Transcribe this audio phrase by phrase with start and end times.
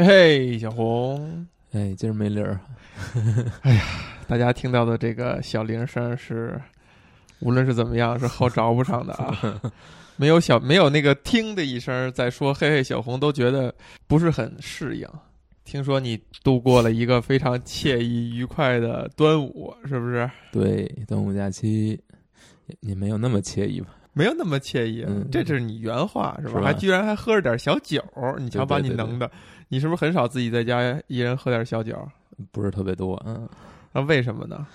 [0.00, 0.04] 嘿
[0.52, 2.60] 嘿，小红，哎，今儿没铃儿，
[4.28, 6.56] 大家听到的这个小铃声是，
[7.40, 9.60] 无论是怎么样，是后找不上的啊。
[10.14, 13.74] 没有小没有那个听的一声，在说嘿嘿，小红都觉得
[14.06, 15.08] 不是很适应。
[15.64, 20.30] 听说你度过了一个非常惬意愉快的端午，是不是？
[20.52, 22.00] 对，端午假期
[22.66, 23.88] 也也没有那么惬意吧？
[24.12, 26.60] 没有那么惬意，嗯这是你原话是吧？
[26.62, 28.00] 还居然还喝着点小酒，
[28.38, 29.30] 你瞧把你能的，
[29.68, 31.96] 你是不是很少自己在家一人喝点小酒？
[32.52, 33.48] 不是特别多，嗯，
[33.92, 34.66] 那，为什么呢？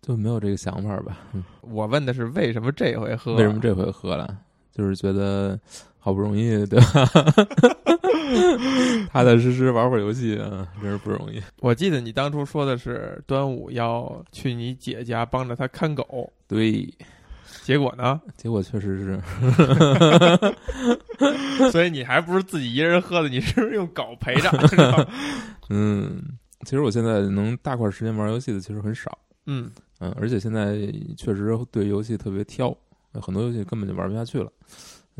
[0.00, 1.18] 就没有这个想法吧？
[1.32, 3.34] 嗯我问的是为什么这回喝？
[3.34, 4.38] 为什么这回喝了？
[4.70, 5.58] 就是觉得
[5.98, 7.04] 好不容易，对吧？
[9.12, 11.40] 踏踏实实玩会儿游戏啊，真是不容易。
[11.60, 16.92] 我记得你当初说的是端午要去你姐家帮着她看狗，对，
[17.62, 18.20] 结果呢？
[18.36, 19.20] 结果确实是，
[21.70, 24.50] 所以你还不是自己一人喝的，你是不是用狗陪着？
[25.70, 26.22] 嗯，
[26.64, 29.70] 其实我现在能大块时间玩游戏的其实很少，嗯，
[30.00, 30.76] 嗯，而且现在
[31.16, 32.76] 确实对游戏特别挑，
[33.14, 34.50] 很多游戏根本就玩不下去了。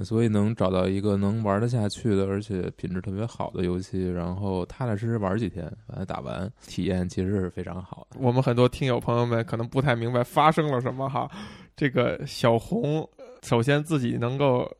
[0.03, 8.17] 所以能找到一个能玩得下去的，而且品质特别好的游戏，然后踏踏实实玩几天，把它打完，体验其实是非常好的。
[8.19, 11.31] 我们很多听友朋友们可能不太明白发生了什么哈。
[11.77, 13.09] 这个小红
[13.43, 14.71] 首先自己能够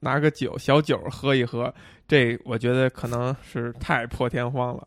[0.00, 1.72] 拿个酒小酒喝一喝，
[2.06, 4.86] 这我觉得可能是太破天荒了。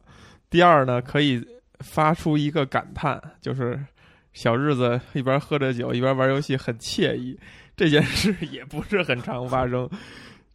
[0.50, 1.46] 第二呢，可以
[1.80, 3.80] 发出一个感叹，就是
[4.34, 7.38] 小日子一边喝着酒一边玩游戏很惬意。
[7.76, 9.90] 这件事也不是很常发生，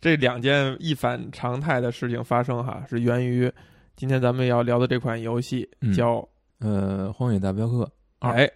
[0.01, 3.53] 这两件一反常态的事情发生哈，是源于
[3.95, 6.27] 今天咱们要聊的这款游戏嗯叫
[6.61, 7.85] 呃，《荒野大镖客》
[8.21, 8.51] 二哎，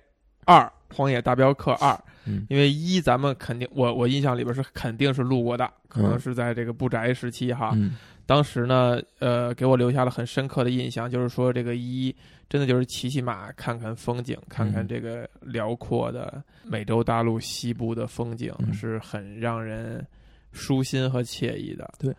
[0.46, 0.60] 二
[0.94, 1.92] 《荒野大镖客二》，
[2.26, 7.72] 嗯因为一咱们肯定，我我印象里边是肯定是录过的，可能嗯是在这个不宅时期哈。
[7.74, 12.14] 嗯当时呢，呃，给我留下了很深刻的印象，就是说这个一
[12.48, 20.02] 真的就是骑骑马，看看风景，看看嗯这个辽阔的美洲大陆西部的风景，嗯是很让人
[20.52, 21.92] 舒心和惬意的。
[21.98, 22.14] 对。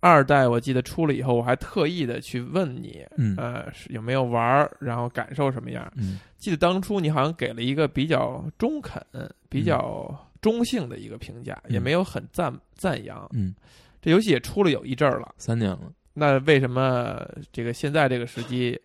[0.00, 5.92] 二代我记得出了以后，我还特意的去问你，嗯呃，是有没有玩儿，然后感受什么样？
[5.96, 9.04] 嗯记得当初你好像给了一个比较中肯、
[9.48, 13.28] 比较中性的一个评价，嗯也没有很赞赞扬。
[13.32, 13.54] 嗯，
[14.00, 15.92] 这游戏也出了有一阵儿了，三年了。
[16.14, 17.20] 那为什么
[17.52, 18.80] 这个现在这个时机，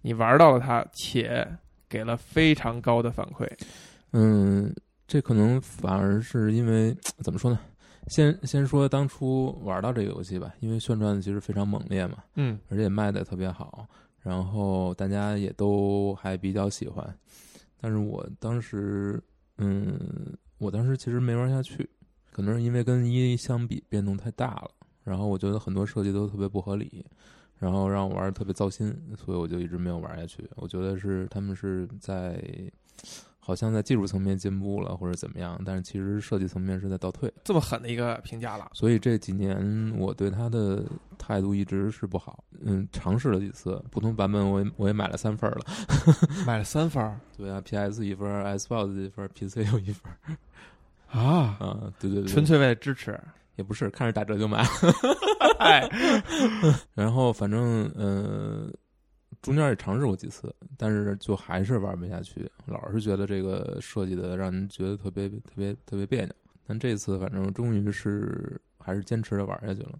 [0.00, 1.46] 你玩到了它，且
[1.88, 3.48] 给了非常高的反馈？
[4.12, 4.74] 嗯，
[5.06, 7.58] 这可能反而是因为怎么说呢？
[8.08, 13.86] 先先说当初玩到这个游戏吧，因为宣传其实非常猛烈嘛，嗯而且卖的特别好，
[14.22, 17.18] 然后大家也都还比较喜欢。
[17.80, 19.22] 但是我当时，
[19.58, 21.88] 嗯，我当时其实没玩下去，
[22.30, 24.70] 可能是因为跟一相比变动太大了，
[25.02, 27.04] 然后我觉得很多设计都特别不合理，
[27.58, 30.48] 然后让我玩的特别糟心，所以我就一直没有玩下去。
[30.56, 32.40] 我觉得是他们是在。
[33.44, 37.32] 好像在技术层面进步了，或者怎么样，但是其实设计层面是在倒退。
[37.42, 40.84] 这么狠的一个评价了，所以这几年我对他的
[41.18, 42.44] 态度一直是不好。
[42.60, 45.66] 嗯，尝试了几次不同版本，我也我也买了三份儿了。
[46.46, 51.92] 买了三份儿对啊，PS 一份儿，Xbox 一份儿，PC 又一份儿啊，啊。
[51.98, 53.18] 对对对，纯粹为了支持。
[53.56, 54.66] 也不是看着打折就买。
[55.60, 55.86] 哎，
[56.94, 58.66] 然后反正呃，
[59.42, 66.32] 中间也尝试过几次，但是就还是玩不下去，老是觉得这个设计的让人觉得特别特别特别别扭。
[66.64, 69.98] 但这次反正终于是还是坚持着玩下去了。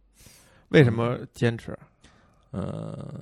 [0.68, 1.76] 为什么坚持？
[2.52, 3.20] 呃，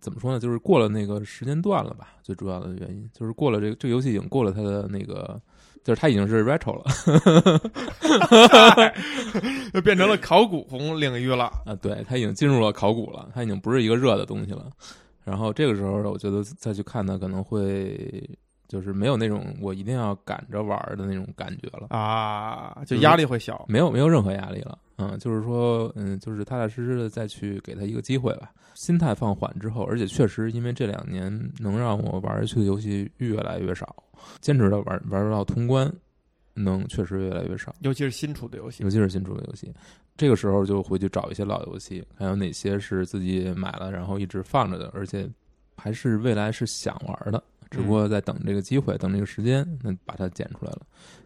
[0.00, 0.38] 怎么说呢？
[0.38, 2.14] 就是过了那个时间段了吧。
[2.22, 5.40] 最主要的原因就是过了这个这个游戏已经过了它的那个，
[5.84, 6.84] 就是它已经是 retro 了
[9.72, 11.44] 就变成了考古红领域了。
[11.64, 14.70] 啊，对，它已经进入了考古了，它已经不是一个热的东西了。
[15.24, 18.28] 然后这个时候，我觉得再去看它可能会
[18.66, 21.86] 就是没有那种我一定要赶着玩儿的那种感觉了。
[21.90, 23.64] 啊，就压力会小。
[23.68, 28.50] 没有没有任何压力了，嗯，就是说，嗯，就是踏踏实实的再去给他一个机会吧。
[28.74, 33.96] 心态放缓之后，而且确实因为这两年能让我玩下去的游戏越来越少，
[34.40, 35.92] 坚持的玩玩到通关，
[36.54, 39.72] 能确实越来越少，尤其是新出的游戏尤，其是新出的游戏。
[40.16, 45.28] 这个时候就回去找一些老游戏，看有哪些是自己买了然后一直放着的，而且
[45.76, 50.80] 还是未来是想玩的，只不过在等这个机会，等这个时间，那把它捡出来了。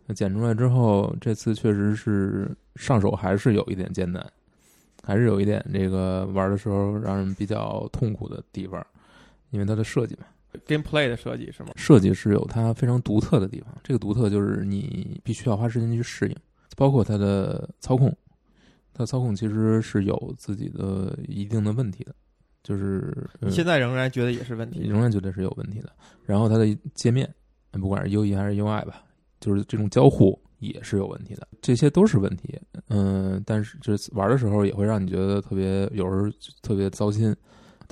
[0.05, 4.31] 那剪出来之后，这次确实是上手还是有一点艰难，
[5.03, 8.87] 还是有一点这个玩的时候让人比较痛苦的地方，
[9.51, 10.27] 因为它的设计嘛，
[10.67, 11.71] gameplay 的设计是吗？
[11.77, 13.75] 设计是有它非常独特的地方。
[13.83, 16.37] 这个独特就是你必须要花时间去适应，
[16.77, 18.15] 包括它的操控。
[18.95, 22.15] 它操控其实是有自己的一定的问题的，
[22.63, 24.81] 就是、呃你现在仍然觉得也是问题。
[24.81, 25.91] 仍然觉得是有问题的。
[26.27, 27.29] 然后它的界面，
[27.71, 29.03] 不管是 UE 还是 UI 吧，
[29.41, 32.61] 就是这种交互也是有问题的，这些都是问题。
[32.89, 37.35] 嗯，但是就是玩的时候也会让你觉得特别，有时候特别糟心。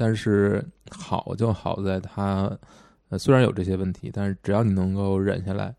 [0.00, 2.50] 但是好就好在它，
[3.10, 5.74] 呃，虽然有这些问题，但是只要你能够忍下来，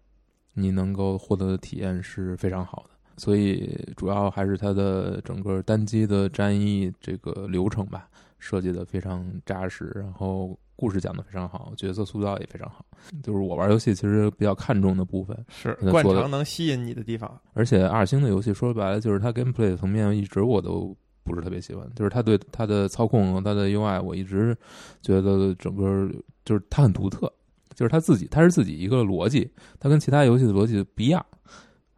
[0.53, 2.89] 你能够获得的体验是非常好的。
[3.18, 8.07] 所以主要还是它的整个单机的战役这个流程吧，
[8.38, 12.85] 设计的非常扎实，然后故事讲的非常好，角色塑造也非常好。
[13.24, 17.41] 就是我玩游戏其实比较看重的部分，是惯常能吸引你的地方。
[17.53, 24.57] 而且二星的游戏说白了就是它 gameplay 层面一直我都不是特别喜欢，就是它对它的操控和它的 UI，我一直
[25.01, 26.09] 觉得整个
[26.45, 27.31] 就是它很独特，
[27.75, 31.25] 就是它自己它是自己一个逻辑，它跟其他游戏的逻辑不一样，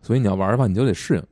[0.02, 1.24] 所以你要玩的话你就得适应。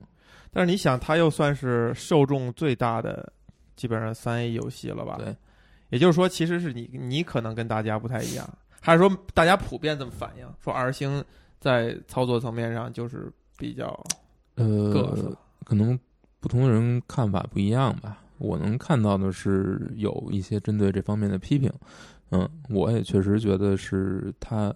[0.54, 3.32] 但是你想，它又算是受众最大的，
[3.76, 5.16] 基本上三 A 游戏了吧？
[5.18, 5.36] 对，
[5.90, 8.50] 也就是说，其实是你你可能跟大家不太一样，
[8.82, 11.24] 还是说大家普遍这么反应，说 R 星
[11.60, 13.88] 在操作层面上就是比较
[14.56, 15.98] 各呃，可能
[16.42, 18.18] 不同的人看法不一样吧。
[18.40, 21.72] 我能看到的是有一些针对这方面的批评，
[22.32, 24.74] 嗯，我也确实觉得是他，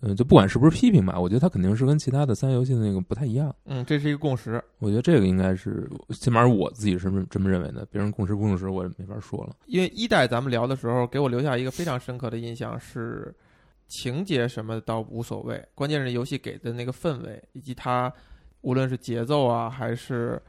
[0.00, 3.54] 嗯，就不管是不是批评吧，我觉得他肯定是跟其他的三 A 游戏的那个不太一样。
[3.66, 4.64] 嗯，这是一个共识。
[4.78, 7.86] 我觉得这个应该是，起码我自己是这么这么认为的。
[7.90, 9.54] 别人共识不共识，我也没法说了。
[9.66, 13.34] 因为一代咱们聊的时候，给我留下一个非常深刻的印象是，
[13.88, 18.10] 情节什么倒无所谓，关键是游戏给的那个氛围，以及它
[18.62, 20.40] 无论是节奏啊，还是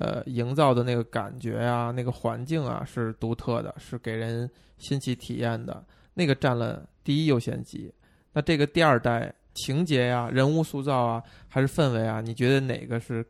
[0.00, 7.92] 呃营造的那个感觉啊、那个环境啊，是独特的，是给人新奇体验的，那个占了第一优先级。
[8.32, 13.24] 那这个第二代情节呀、人物塑造啊，还是氛围啊，你觉得哪个是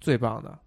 [0.00, 0.58] 最棒的？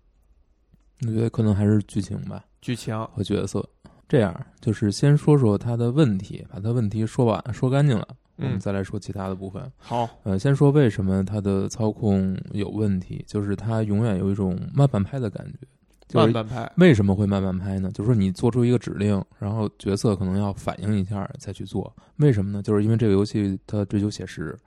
[1.02, 3.64] 我觉得可能还是剧情吧剧情，和角色。
[4.08, 8.08] 这样就是先说说他的问题，把他问题说完说干净了，
[8.40, 9.72] 我们嗯再来说其他的部分。
[9.78, 15.68] 好，呃，先说为什么它的操控有问题，就是它永远有一种慢半拍的感觉。
[16.08, 17.92] 就是慢半拍，为什么会慢半拍呢？
[17.94, 21.96] 就是说你做出一个指令，然后角色可能要反应一下再去做。
[22.16, 22.64] 为什么呢？
[22.64, 24.58] 就是因为这个游戏它追求写实，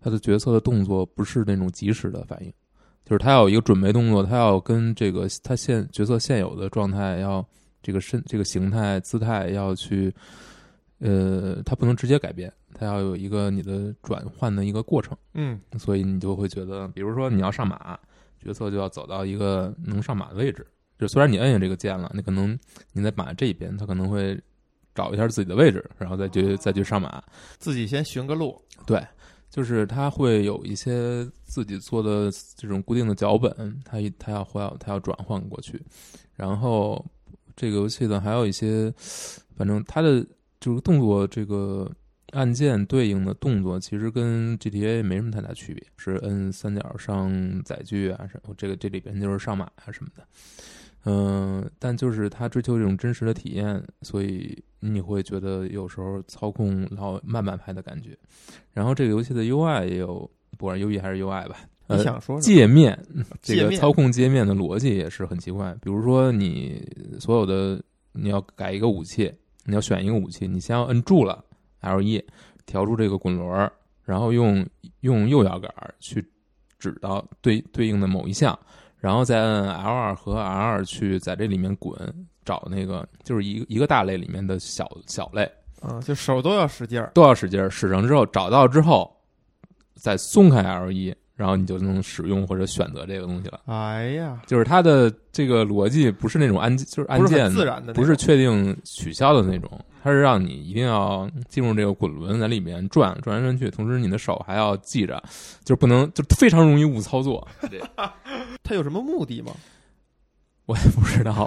[0.00, 2.52] 它的角色的动作不是那种及时的反应，
[3.04, 7.46] 就是它要有一个准备动作，它要跟这个它现角色现有的状态要
[7.84, 10.12] 这个身这个形态姿态要去，
[10.98, 15.14] 呃，它不能直接改变，它要有一个你的转换的一个过程。
[15.34, 17.98] 嗯所以你就会觉得，比如说你要上马，
[18.42, 20.66] 角色就要走到一个能上马的位置。
[20.98, 22.58] 就虽然你摁下这个键了，你可能
[22.92, 24.40] 你在马这一边，他可能会
[24.94, 27.22] 找一下自己的位置，然后再去再去上马。
[27.58, 29.06] 自己先寻个路，对，
[29.50, 35.80] 就是他会有一些自己做的这种固定的脚本，他一他要换要他要转换过去。
[36.34, 37.04] 然后
[37.56, 38.90] 这个游戏呢，还有一些，
[39.56, 40.26] 反正它的
[40.60, 41.90] 就是动作这个
[42.32, 47.30] 按键对应的动作，其实跟 GTA 没什么太大区别，是摁三角上
[47.64, 50.24] 载具啊什么，这个这里边就是上马啊什么的。
[51.06, 58.10] 嗯、但就是它追求这种真实的体验，所以你会觉得有时候操控老慢半拍的感觉。
[58.72, 61.56] 然后这个游戏的 UI 也有，不管 UE 还是 UI 吧，
[61.86, 62.38] 呃你，想说？
[62.40, 63.02] 界面
[63.40, 65.74] 这个操控界面的逻辑也是很奇怪。
[65.80, 66.86] 比如说，你
[67.18, 67.82] 所有的
[68.12, 69.32] 你要改一个武器，
[69.64, 71.42] 你要选一个武器，你先要摁住了
[71.80, 72.22] L 一，
[72.66, 73.72] 调出这个滚轮儿，
[74.04, 74.66] 然后用
[75.00, 76.24] 用右摇杆儿去
[76.78, 78.58] 指到对对应的某一项，
[78.98, 81.94] 然后再按 L 二和 L 二去在这里面滚，
[82.44, 85.50] 找那个就是一个一个大类里面的小小类，
[85.82, 87.10] 嗯，就手都要使劲儿。
[87.14, 89.10] 都要使劲儿，使上之后找到之后，
[89.94, 93.60] 再松开 L 一，然后你就能使用或者选择这个东西了。
[93.66, 99.70] 哎呀，就是它的这个逻辑不是那种按就是按键自然的，不是确定取消的那种，
[100.02, 105.22] 它是让你一定要进入这个滚轮在里面转转来转去，同时你的手还要记着，
[105.64, 107.46] 就是不能就非常容易误操作。
[108.62, 109.52] 它 有什么目的吗？
[110.66, 111.46] 我也不知道，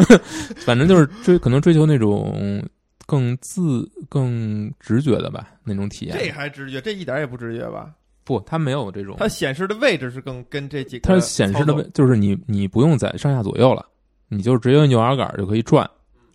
[0.64, 2.62] 反正就是追可能追求那种
[3.06, 6.16] 更自更直觉的吧那种体验。
[6.18, 6.80] 这还直觉？
[6.80, 7.92] 这一点也不直觉吧？
[8.24, 9.16] 不，它没有这种。
[9.18, 13.84] 它显示的位置是更跟这几个它显示的位就是你你不用在上下左右了，
[14.28, 15.86] 你就直接用右摇杆就可以转，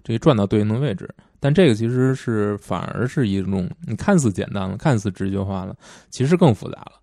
[0.04, 1.10] 直接转到对应的位置。
[1.40, 5.76] 但这个其实是反而是一种你看似简单了，看似直觉化了，
[6.10, 6.94] 其实更复杂了。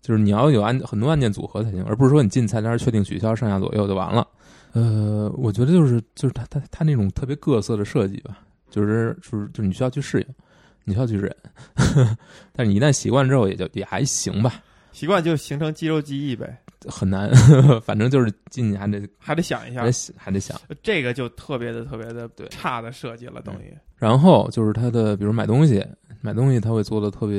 [0.00, 4.26] 就是你要有按很多按键组合才行，而不是说你进菜单确定取消上下左右就完了。
[4.72, 8.38] 呃，我觉得就是就是它它它那种特别各色的设计吧，
[8.70, 10.26] 就是就是就是你需要去适应，
[10.84, 11.34] 你需要去忍，
[12.52, 14.62] 但是你一旦习惯之后也就也还行吧。
[14.92, 16.60] 习惯就形成肌肉记忆呗。
[16.88, 17.30] 很难，
[17.82, 19.80] 反正就是进去还得还得想一下。
[20.16, 20.60] 还得，想。
[20.82, 22.46] 这个就特别的特别的对。
[22.48, 23.76] 差的设计了，等于。
[23.96, 25.84] 然后就是它的，比如买东西，
[26.20, 27.36] 买东西它会做的特别，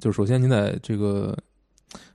[0.00, 1.36] 就是首先你在这个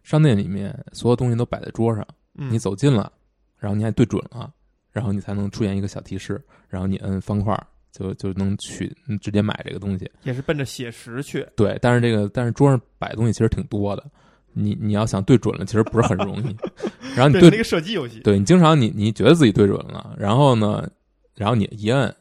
[0.04, 2.52] 商店里面，所有东西都摆在桌上，嗯。
[2.52, 3.12] 你走近了，
[3.58, 4.52] 然后你还对准了，
[4.92, 7.56] 然后你才能出现一个小提示，然后你摁方块
[7.92, 10.10] 就就能取嗯直接买这个东西。
[10.24, 14.04] 也是奔着写实去，对，但是这个但是桌上摆的东西其实挺多的，
[14.58, 16.56] 你你要想对准了，其实不是很容易。
[17.16, 20.90] 然后你对对那个射击游戏，对你经常你你觉得自己对准了，然后呢，
[21.36, 22.14] 然后你一摁，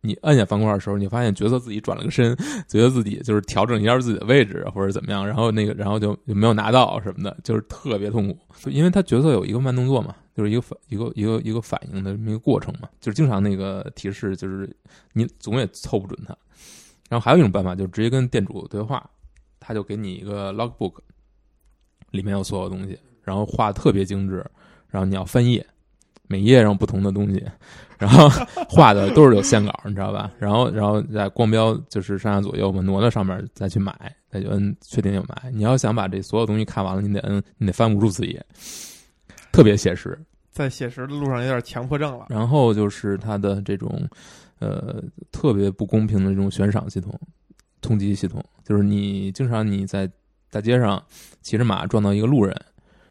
[0.00, 2.36] 你摁下方块的时候，你发现角色自己转了个身，
[2.68, 8.38] 觉得自己就是调整一下自己的位置或者怎么样，然后那个然后就就没有拿到什么的，就是特别痛苦。
[8.60, 14.68] 就因为他角色有一个慢动作嘛，就是一个反一个一个一个反应的这么一个过程嘛，就是经常那个提示就是
[15.12, 16.36] 你总也凑不准它。
[17.10, 19.08] 然后还有一种办法，就是直接跟店主对话，
[19.60, 20.94] 他就给你一个 logbook，
[22.14, 24.44] 里面有所有东西，然后画特别精致，
[24.88, 25.64] 然后你要翻页，
[26.28, 27.44] 每页上不同的东西，
[27.98, 28.28] 然后
[28.70, 30.30] 画的都是有线稿，你知道吧？
[30.38, 33.92] 然后然后在光标就是上下左右嘛，挪到上面再去买，
[34.30, 35.50] 再去摁确定就买。
[35.52, 38.44] 你要想把这所有东西看完了，你得摁，你得翻无数次页，
[39.50, 40.18] 特别写实。
[40.50, 42.26] 在写实的路上有点强迫症了。
[42.28, 44.08] 然后就是它的这种
[44.60, 45.02] 呃
[45.32, 47.12] 特别不公平的这种悬赏系统、
[47.80, 50.08] 通缉系统，就是你经常你在
[50.54, 51.02] 大街上
[51.42, 52.54] 骑着马撞到一个路人，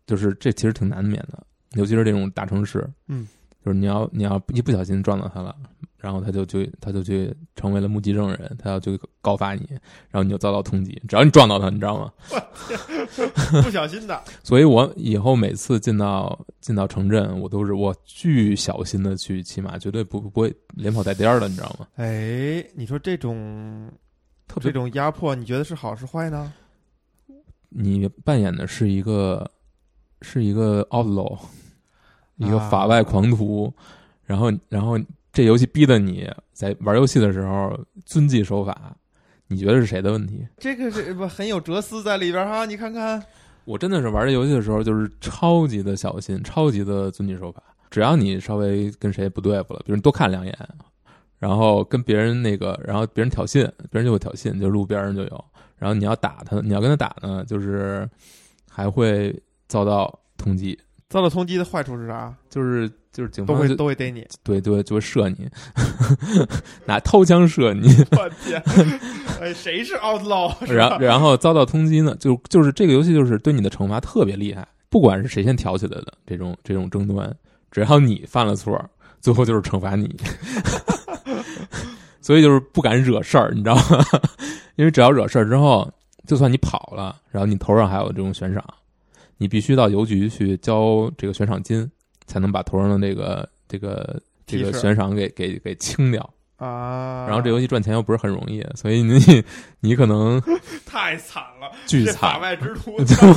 [0.07, 3.27] 就是这其实挺难免的，尤其是这种大城市，嗯，
[3.65, 5.53] 就是你要你要一不小心撞到他了。
[5.97, 9.65] 然后他就就他就去成为了目击证人，他要去告发你，
[10.09, 10.91] 然后你就遭到通缉。
[11.07, 12.11] 只要你撞到他，你知道吗？
[13.63, 21.87] 不小心的， 所以我以后每次进到进到城镇，我都是我巨小心的去骑马，绝对不不会连跑带颠儿的，你知道吗？
[21.95, 23.89] 哎，你说这种
[24.45, 26.51] 特别这种压迫，你觉得是好是坏呢？
[27.75, 29.49] 你扮演的是一个
[30.21, 31.37] 是一个 outlaw，
[32.37, 33.73] 一个啊法外狂徒，
[34.25, 34.97] 然后然后
[35.31, 38.95] 这游戏逼得你在玩游戏的时候遵纪守法，
[39.47, 40.47] 你觉得是谁的问题？
[40.57, 42.65] 这个是不很有哲思在里边哈？
[42.65, 43.23] 你看看，
[43.65, 47.61] 我真的是玩这游戏的时候，就是超级的小心，超级的遵纪守法。
[47.89, 50.57] 只要你稍微跟谁不对付了，比如你多看两眼，
[51.37, 55.45] 然后跟别人那个，然后别人挑衅，别人就会挑衅，就路边上就有。
[55.77, 58.09] 然后你要打他，你要跟他打呢，就是
[58.69, 59.33] 还会
[59.67, 60.77] 遭到通缉，
[61.09, 62.33] 遭到通缉的坏处是啥？
[62.49, 64.25] 就是就是警都会方都会逮你。
[64.43, 65.47] 对对就会射你，
[66.85, 68.61] 拿掏枪射你，我天，
[69.39, 70.53] 哎，谁是 outlaw？
[70.71, 77.31] 然然后遭到通缉呢，就就是这个游戏就是对你的惩罚特别厉害，不管是谁先挑起来的这种这种争端，
[77.71, 78.79] 只要你犯了错，
[79.21, 80.15] 最后就是惩罚你，
[82.23, 84.03] 所以就是不敢惹事儿，你知道吗？
[84.75, 85.87] 因为只要惹事儿之后，
[86.25, 88.63] 就算你跑了，然后你头上还有这种悬赏，
[89.37, 91.87] 你必须到邮局去交这个悬赏金，
[92.25, 96.27] 才能把头上的这个这个这个悬赏给给给清掉。
[96.57, 99.19] 啊，然后这游戏赚钱又不是很容易，所以你
[99.81, 100.41] 你可能
[100.85, 103.33] 太惨了， 巨惨，外之徒 特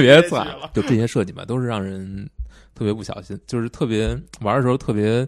[0.00, 0.70] 别惨了。
[0.74, 2.28] 就这些设计吧，都是让人
[2.74, 4.08] 特别不小心，就是特别
[4.40, 5.26] 玩的时候特别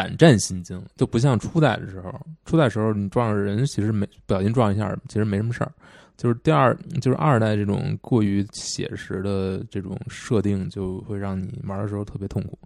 [0.00, 2.10] 胆战心惊，就不像初代的时候，
[2.46, 5.70] 初代时候你撞上人，其实没不小心撞一下，其实没什么事儿。
[6.16, 12.58] 就是第二，就是二代这种过于写实的这种设定，就会让你玩的时候特别痛苦。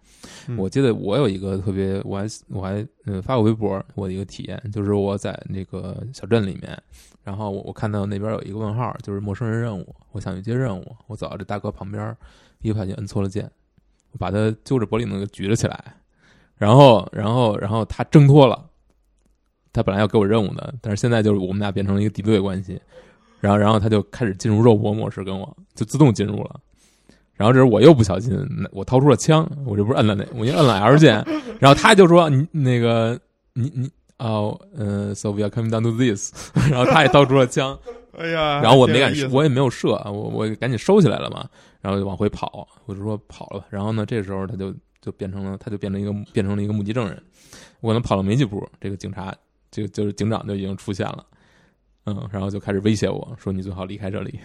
[0.49, 6.77] 嗯我记得我有一个特别，我还我还呃发过微博，我的一个体验就是我在那个小镇里面，
[7.23, 12.17] 然后我我看到那边有一个问号，就是陌生人任务，我想去接任务，我走到这大哥旁边，
[12.61, 13.49] 一不小心摁错了键，
[14.11, 15.95] 我把他揪着脖领子给举了起来，
[16.65, 18.65] 然后然后然后他挣脱了，
[19.71, 22.81] 他本来要给我任务的，但是现在就是我们俩变成了一个敌对关系，
[23.39, 26.59] 然后然后他就开始进入肉搏模式，跟我就自动进入了。
[27.35, 28.33] 然后这时候我又不小心，
[28.73, 31.23] 我掏出了枪，我这不是摁了那，我就摁了 L 键，
[31.61, 33.21] 然后他就说你那个
[33.53, 36.33] 你你哦，呃，so we are coming down to this，
[36.71, 37.79] 然后他也掏出了枪，
[38.17, 41.45] 哎呀，然后我没敢我也没有射，我我赶紧收起来了嘛，
[41.83, 43.67] 然后就往回跑，我就说跑了。
[43.69, 44.73] 然后呢，这时候他就
[45.05, 47.23] 就变成了，他就变成一个变成了一个目击证人。
[47.81, 49.35] 我可能跑了没几步，这个警察
[49.71, 51.27] 就就是警长就已经出现了，
[52.07, 54.41] 嗯，然后就开始威胁我说你最好离开这里。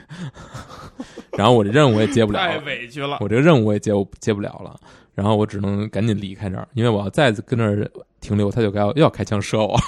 [1.37, 3.19] 然后我这任务我也接不了太，委屈了。
[3.21, 4.77] 我这个任务我也接不接不了了，
[5.15, 7.89] 然后我只能赶紧离开这儿，因为我要再跟这儿
[8.19, 9.79] 停留，他就该要又要开枪射我，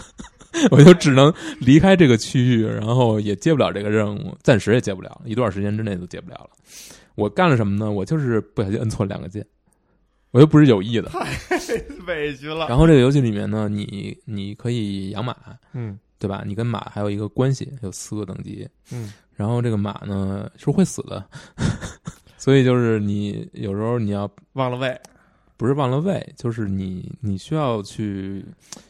[0.70, 6.50] 我就只能离开这个区域，然后也接不了这个任务，暂时也接不了，一段时间之内都接不了了。
[7.14, 7.90] 我干了什么呢？
[7.90, 9.44] 我就是不小心摁错了两个键，
[10.30, 11.08] 我又不是有意的。
[11.10, 11.24] 太
[12.06, 12.68] 委屈了。
[12.68, 15.36] 然后这个游戏里面呢，你你可以养马，
[15.72, 16.42] 嗯对吧？
[16.46, 18.68] 你跟马还有一个关系，有四个等级。
[18.92, 21.24] 嗯，然后这个马呢是会死的，
[22.36, 25.00] 所以就是你有时候你要忘了喂，
[25.56, 28.44] 不是忘了喂，就是你你需要去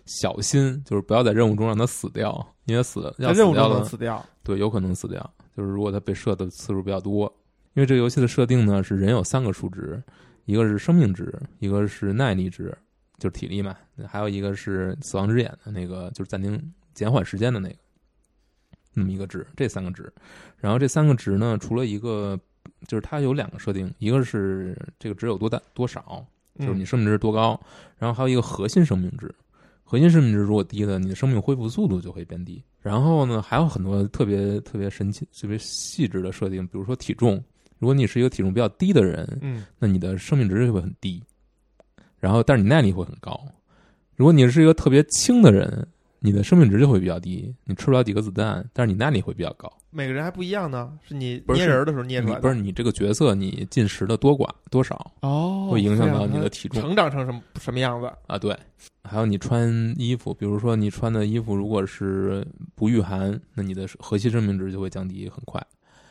[0.07, 4.27] 小心，就是不要在任务中让它死掉，因为死要在任务中死掉，能死掉。
[4.43, 5.35] 对，有可能死掉。
[5.57, 7.33] 就是如果它被射的次数比较多，
[7.75, 10.03] 因为这个游戏的设定呢是人有三个数值，
[10.51, 12.77] 一个是生命值，一个是耐力值，
[13.19, 13.77] 就是体力嘛，
[14.09, 16.61] 还有一个是死亡之眼的那个，就是暂停
[16.93, 17.77] 减缓时间的那个，
[18.93, 20.13] 那么一个值，这三个值。
[20.57, 22.37] 然后这三个值呢，除了一个，
[22.89, 26.27] 就是它有两个设定，一个是这个值有多大多少，
[26.59, 27.61] 就是你嗯生命值多高，
[27.97, 29.33] 然后还有一个核心生命值。
[29.85, 32.61] 核心生命值如果低了，你的生命恢复速度就会变低。
[32.81, 37.41] 然后呢，还有很多特别特别神奇、特别细致的设定，比如说体重。
[37.81, 41.21] 如果你是一个体重比较低的人，嗯，那你的生命值就会很低，
[42.19, 43.41] 然后但是你耐力会很高。
[44.15, 49.73] 如果你是一个特别轻的人，你的生命值就会比较低，你吃不了几个子弹，但是你耐力会比较高。
[49.89, 58.13] 每个人还不一样呢，是你捏人的时候捏出来不是你这个角色你进食的多寡多少哦，会影响到你的体重成长成什么什么样子？
[58.27, 58.39] 啊？
[58.39, 58.55] 对，
[59.03, 62.47] 还有你穿衣服，比如说你穿的衣服如果是
[62.77, 65.61] 不御寒，那你的核心生命值就会降低很快。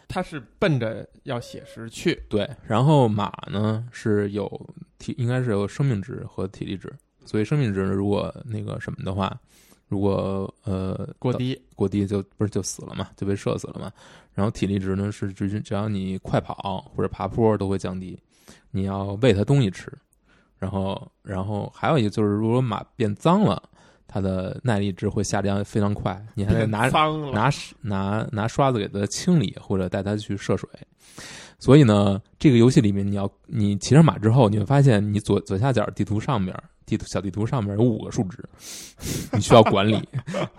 [0.10, 4.50] 它是奔着要写实去，对，然后马呢是有
[4.98, 6.92] 体，应该是有生命值和体力值，
[7.26, 9.40] 所以生命值呢，如果那个什么的话，
[9.88, 13.92] 如果呃过低，过低就不是就死了嘛，就被射死了嘛。
[14.34, 18.20] 然后体力值呢是只只要你快跑或者爬坡都会降低，
[18.72, 19.92] 你要喂它东西吃。
[20.58, 23.62] 然后然后还有一个就是，如果马变脏了，
[24.12, 26.90] 它的耐力值会下降非常快，你还得拿
[27.32, 27.50] 拿
[27.82, 30.68] 拿拿刷子给它清理，或者带它去涉水。
[31.60, 38.44] 所以呢，这个游戏里面，你要你骑上马之后，你会发现你左左下角地图上面，地图小地图上面有五个数值，
[39.34, 40.02] 你需要管理，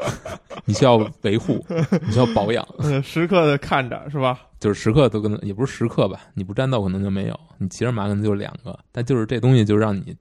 [0.66, 1.64] 你需要维护，
[2.02, 4.40] 你需要保养， 呃时刻的看着是吧？
[4.60, 10.14] 就是时刻都可能，也不是时刻吧，你不战斗可能就没有，你骑着马可能就两个，但就是这东西就让你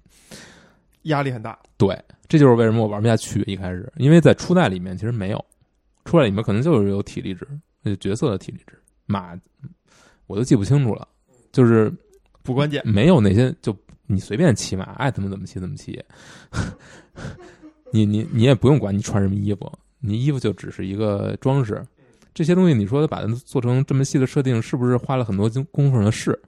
[1.09, 1.57] 压力很大。
[1.77, 1.95] 对，
[2.27, 5.45] 这就是为什么我玩不下去一开始，因为在初代里面其实没有，
[6.05, 7.47] 初代里面可能就是有体力值，
[7.83, 8.73] 呃角色的体力值，
[9.05, 9.37] 马
[10.27, 11.07] 我都记不清楚了，
[11.51, 11.91] 就是
[12.41, 13.75] 不关键，没有那些就
[14.07, 16.01] 你随便骑马，爱怎么怎么骑怎么骑，
[17.93, 21.85] 你你你也不用管你穿什么衣服，你衣服就只是一个装饰，
[22.33, 26.11] 这些东西你说把它做成这么细的设定，是不是花了很多功夫呢？
[26.11, 26.39] 是。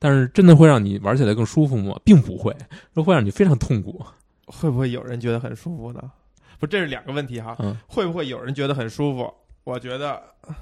[0.00, 1.94] 但是真的会让你玩起来更舒服吗？
[2.02, 2.52] 并不会，
[2.94, 4.02] 这会让你非常痛苦。
[4.46, 6.10] 会不会有人觉得很舒服呢？
[6.58, 7.54] 不，这是两个问题哈。
[7.60, 9.32] 嗯，会不会有人觉得很舒服？
[9.62, 10.54] 我觉得呃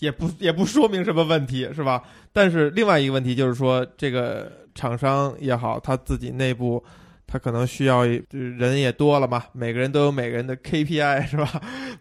[0.00, 2.02] 也不也不说明什么问题，是吧？
[2.32, 6.82] 但是另外一个问题就是说，这个厂商也好，他自己内部
[7.26, 11.48] 他可能需要人也多了嘛，每个人都有每个人的 KPI 是吧？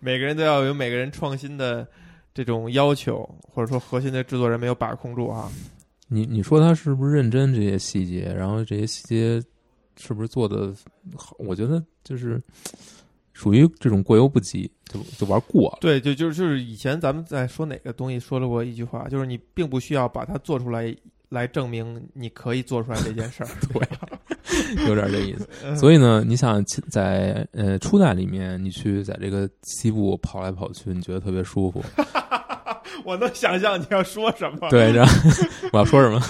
[0.02, 1.88] 每个人都要有每个人创新的
[2.34, 5.50] 这种要求，或者说核心的制作人没有把控住啊。
[6.13, 8.34] 你你说他是不是认真这些细节？
[8.38, 9.41] 然后这些细节
[9.95, 10.74] 是不是做的
[11.15, 11.34] 好？
[11.39, 12.41] 我觉得就是
[13.32, 15.78] 属于这种过犹不及，就就玩过了。
[15.80, 20.93] 对，就就是就是以前咱们在说哪个东西说了过一句话，就是你并不需要把它做出来
[21.30, 23.50] 来证明你可以做出来这件事儿。
[23.71, 25.47] 对，有点这意思。
[25.63, 31.82] 嗯所以呢，你想在呃初代里面，你去在这个西部跑来跑去，你觉得特别舒服。
[33.06, 35.14] 我能想象你要说什么。，对，然后
[35.74, 36.22] 我要说什么？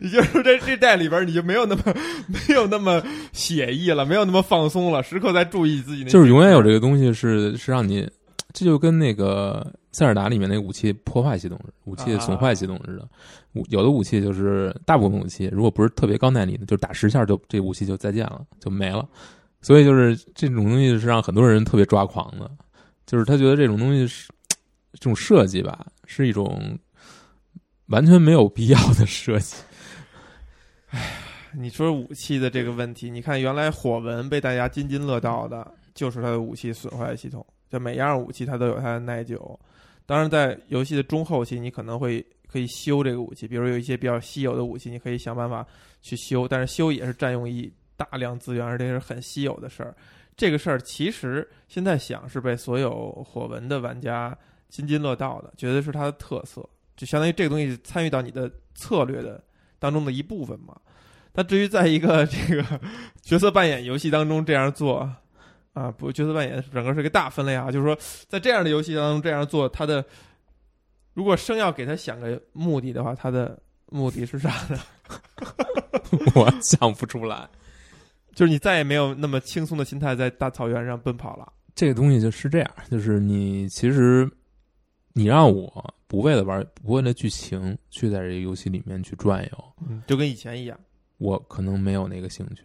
[0.00, 1.82] 你就是这这代里边你就没有那么
[2.26, 3.02] 没有那么
[3.32, 6.10] 写意了，没有那么放松了，时刻在注意自己那。
[6.10, 8.08] 就是永远有这个东西是是让你，
[8.52, 13.06] 这就跟那个塞尔达里面那个武器破坏系统，武器损坏系统似的。
[13.54, 19.04] 武有的武器就是大部分武器，如果不是特别高耐力的，就是打十下就这武器就再见了，就没了。
[19.60, 22.50] 所以就是这种东西是让很多人特别抓狂的，
[23.06, 24.28] 就是他觉得这种东西是
[24.92, 26.76] 这种设计吧，是一种
[27.86, 29.54] 完全没有必要的设计。
[30.88, 30.98] 哎
[31.52, 39.58] 你说武器的这个问题，你看原来火纹被大家津津乐道的，就是它的武器损坏系统，就每样武器它都有它的耐久。
[40.04, 45.64] 当然，在游戏的中后期，你可能会可以修这个武器，比如有一些比较稀有的武器，你可以想办法
[46.02, 49.94] 去修，但是修也是占用一大量资源，而且是很稀有的事儿。
[50.36, 54.36] 这个事儿其实现在想是被所有火纹的玩家
[54.70, 59.42] 津津乐道的，觉得是它的特色，就相当于这个东西参与到你的策略的
[59.78, 60.74] 当中的一部分嘛。
[61.32, 62.80] 但至于在一个这个
[63.22, 65.08] 角色扮演游戏当中这样做，
[65.72, 67.96] 啊，不，角色扮演整个是个大分类啊，就是说
[68.28, 70.04] 在这样的游戏当中这样做，它的
[71.14, 74.78] 如果生要给他想个目的的话，它的目的是啥呢？
[76.34, 77.48] 我想不出来。
[78.32, 81.52] 就是你再也没有那么轻松的心态在大草原上奔跑了。
[81.74, 84.30] 这个东西就是这样，就是你其实
[85.20, 90.80] 你让我不为了玩，不为了剧情去在这个游戏里面去转悠，嗯，就跟以前一样
[91.18, 92.62] 我可能没有那个兴趣。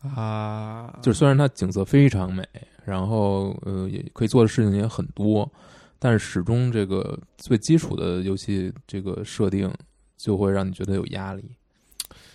[0.00, 2.44] 啊，就虽然它景色非常美，
[2.84, 5.48] 然后呃也可以做的事情也很多，
[6.00, 9.72] 但是始终这个最基础的游戏这个设定
[10.16, 11.44] 就会让你觉得有压力。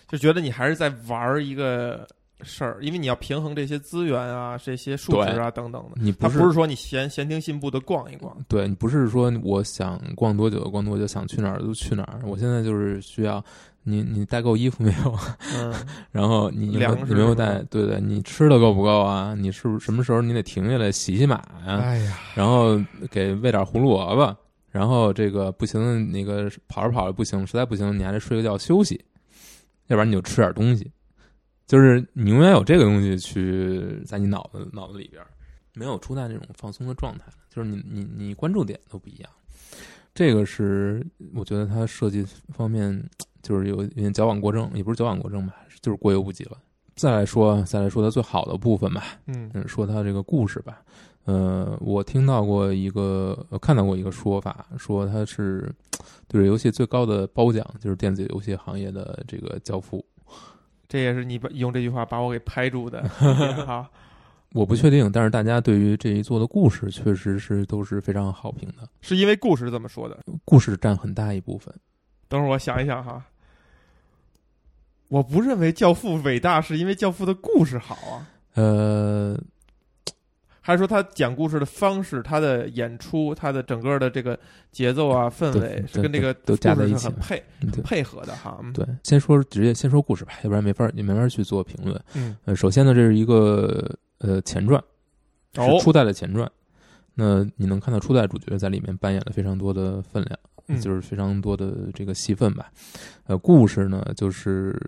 [0.08, 2.08] 就觉得你还是在玩一个
[2.44, 5.92] 事儿，因为你要平衡这些资源啊、这些数值啊等等的。
[5.96, 12.20] 你不是不是说你闲闲庭信步的逛一逛，对你不是说我想逛多久就逛多久，想去哪儿就去哪儿。
[12.24, 13.44] 我现在就是需要
[13.84, 15.18] 你，你带够衣服没有？
[15.56, 15.74] 嗯，
[16.12, 17.62] 然后你你没有带？
[17.70, 19.36] 对对，你吃的够不够啊？
[19.38, 22.80] 你是不是什么时候你得停下来洗洗马呀、哎呀，然后
[23.12, 24.36] 给喂点胡萝卜，
[24.72, 29.04] 然后这个不行，那个跑着跑着不行，实在不行，你还得睡个觉休息，
[29.88, 30.90] 要不然你就吃点东西。
[31.66, 35.28] 就是你永远有这个东西去在你脑子脑子里边儿，
[35.74, 39.30] 没有处在那种放松的状态，就是你你你关注点都不一样。
[40.14, 43.04] 这个是我觉得它设计方面
[43.42, 46.58] 就是有有点矫枉过正，也不是矫枉过正吧，就是过犹不及了。
[46.96, 50.84] 再来说，再来说它最好的部分吧，嗯嗯，说它这个故事吧，
[51.26, 55.74] 呃，我听到过一个，呃看到过一个说法，说它是
[56.28, 60.06] 对这游戏最高的褒奖，就是电子游戏行业的这个教父。
[60.94, 63.02] 这也是你把用这句话把我给拍住的
[63.66, 63.90] 哈。
[64.52, 70.20] 我不确定，但是大家对于这一座的故事确实是都是非常好评的，是因为故事这么说的。
[70.46, 71.74] 故事占很大一部分。
[72.28, 73.26] 等会儿我想一想哈，
[75.08, 79.36] 我不认为《教父》伟大是因为《教父》的故事好啊，呃，
[80.66, 84.40] 还是说他讲故事的方式、他的演出、他的整个的这个
[84.72, 88.58] 节奏啊、氛围是跟这个都加在故事一起了是很配对配合的哈。
[88.64, 92.02] 嗯对，先说直接先说故事吧，要不然没法你没法去做评论。
[92.14, 94.82] 嗯，呃，首先呢，这是一个呃前传，
[95.58, 96.50] 哦是初代的前传。
[97.14, 102.72] 那你能看到初代主角在里面扮演了非常多的分量，嗯就是非常多的这个戏份吧。
[103.26, 104.80] 呃，故事呢，就是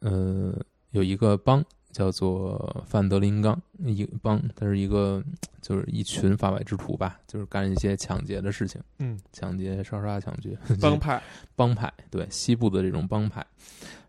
[0.00, 0.58] 呃
[0.92, 1.62] 有一个帮
[1.96, 5.24] 叫做范德林冈，一帮，他是一个
[5.62, 11.22] 就是一群法外之徒吧，就是干一些抢劫的事情，嗯，抢劫、烧杀、抢劫，帮派
[11.54, 13.42] 帮派，对西部的这种帮派。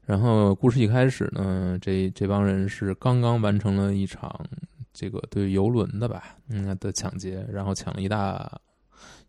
[0.04, 4.38] 然后故事一开始呢，这这帮人是刚刚完成了一场
[4.92, 8.60] 这个对游轮的吧，嗯的抢劫，然后抢了一大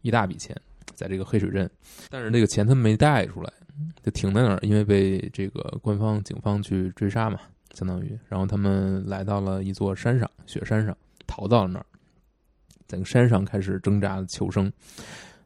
[0.03, 0.61] 一大笔钱，
[0.97, 1.71] 在这个黑水镇，
[2.11, 3.53] 但是那个钱他们没带出来，
[4.03, 7.39] 就停在那儿，因为被这个官方警方去追杀嘛，
[7.79, 10.97] 相当于，然后他们来到了一座山上，雪山上，
[11.29, 11.87] 逃到了那儿，
[12.89, 14.73] 在山上开始挣扎求生。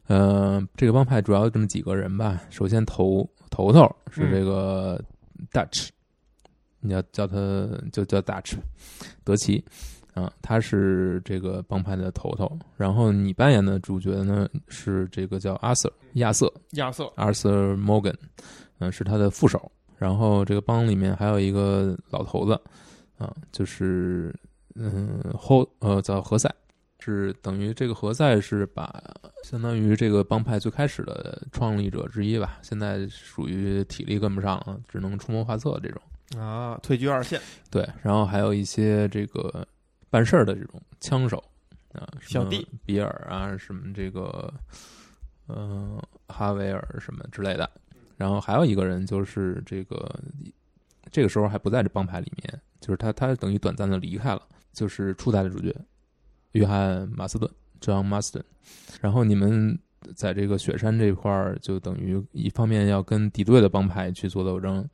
[0.07, 2.41] 呃，这个帮派主要这么几个人吧。
[2.49, 4.99] 首先头头头是这个
[5.51, 5.89] Dutch，、
[6.79, 7.35] 你要叫他
[7.91, 8.55] 就叫 Dutch，
[9.23, 9.63] 德奇
[10.15, 12.51] 啊，他是这个帮派的头头。
[12.75, 18.15] 然后你扮演的主角呢是这个叫阿瑟亚瑟亚瑟，Arthur Morgan，
[18.79, 19.71] 嗯、是他的副手。
[19.97, 22.59] 然后这个帮里面还有一个老头子
[23.17, 24.33] 啊，就是
[24.75, 26.53] 嗯后呃叫何塞。
[27.05, 29.03] 是等于这个何塞是把
[29.43, 36.01] 相当于这个帮派最开始的创立者之一吧，现在属于体力跟不上了，只能出谋划策这种。
[36.41, 39.67] 啊，退居二线，对，然后还有一些这个
[40.09, 41.43] 办事儿的这种枪手
[41.91, 44.53] 啊，小弟比尔啊，什么这个
[45.47, 47.69] 呃哈维尔什么之类的。
[48.17, 50.19] 然后还有一个人就是这个，
[51.11, 55.75] 这个时候还不在这帮派里面，就是他他等于短暂的离开了，就是初代的主角
[56.51, 57.49] 约翰马斯顿
[57.81, 58.43] （John Marston）。
[59.01, 59.77] 然后你们
[60.15, 64.87] 在这个雪山这块儿，就等于一方面要跟敌对的帮派去做斗争，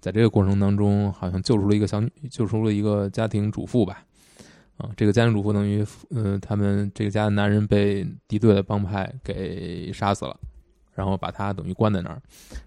[0.00, 4.04] 在这个过程当中，好像救出了一个小女，救出了一个家庭主妇吧。
[4.76, 10.34] 啊，这个家庭主妇等于，呃，他们这个家的男人被敌对的帮派给杀死了，
[11.00, 12.20] 然后把他等于关在那儿，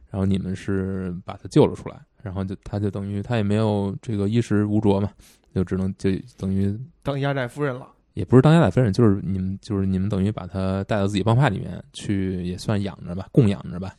[0.10, 5.12] 然后你们是把他救了出来，然后就他就等于他也没有这个衣食无着嘛，
[5.54, 7.88] 就只能就等于当压寨夫人了。
[8.16, 13.94] 也不是当压寨夫人，就是你们就是你们等于把他带到自己帮派里面去，也算养着吧，供养着吧。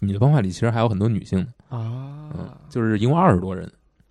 [0.00, 3.70] 你的帮派里其实还有很多女性啊，嗯啊，，就是一共二十多人，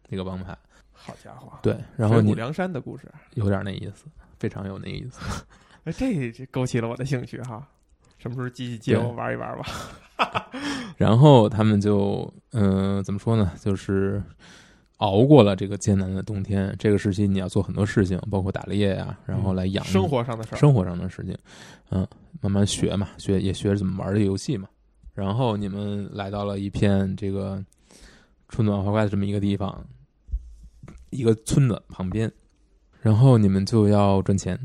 [0.10, 0.56] 那个帮派。
[0.94, 4.06] 好家伙，对，然后你梁山的故事，有点那意思，
[4.38, 5.20] 非常有那意思。
[5.86, 7.68] 哎，这这勾起了我的兴趣哈。
[8.26, 10.50] 什么时候继续借我玩一玩吧？
[10.98, 13.52] 然后他们就，嗯、怎么说呢？
[13.62, 14.20] 就是
[14.98, 16.76] 熬过了这个艰难的冬天。
[16.80, 21.38] 这个时期你要做很多事情，包括打猎呀、然后来养生活上的事儿，生活上的事情，
[21.92, 22.08] 嗯，
[22.42, 24.68] 慢慢学嘛，学也学怎么玩这个游戏嘛。
[25.14, 27.64] 然后你们来到了一片这个
[28.50, 29.86] 春暖花开的这么一个地方，
[31.12, 32.32] 一个村子旁边，
[33.02, 34.60] 然后你们就要赚钱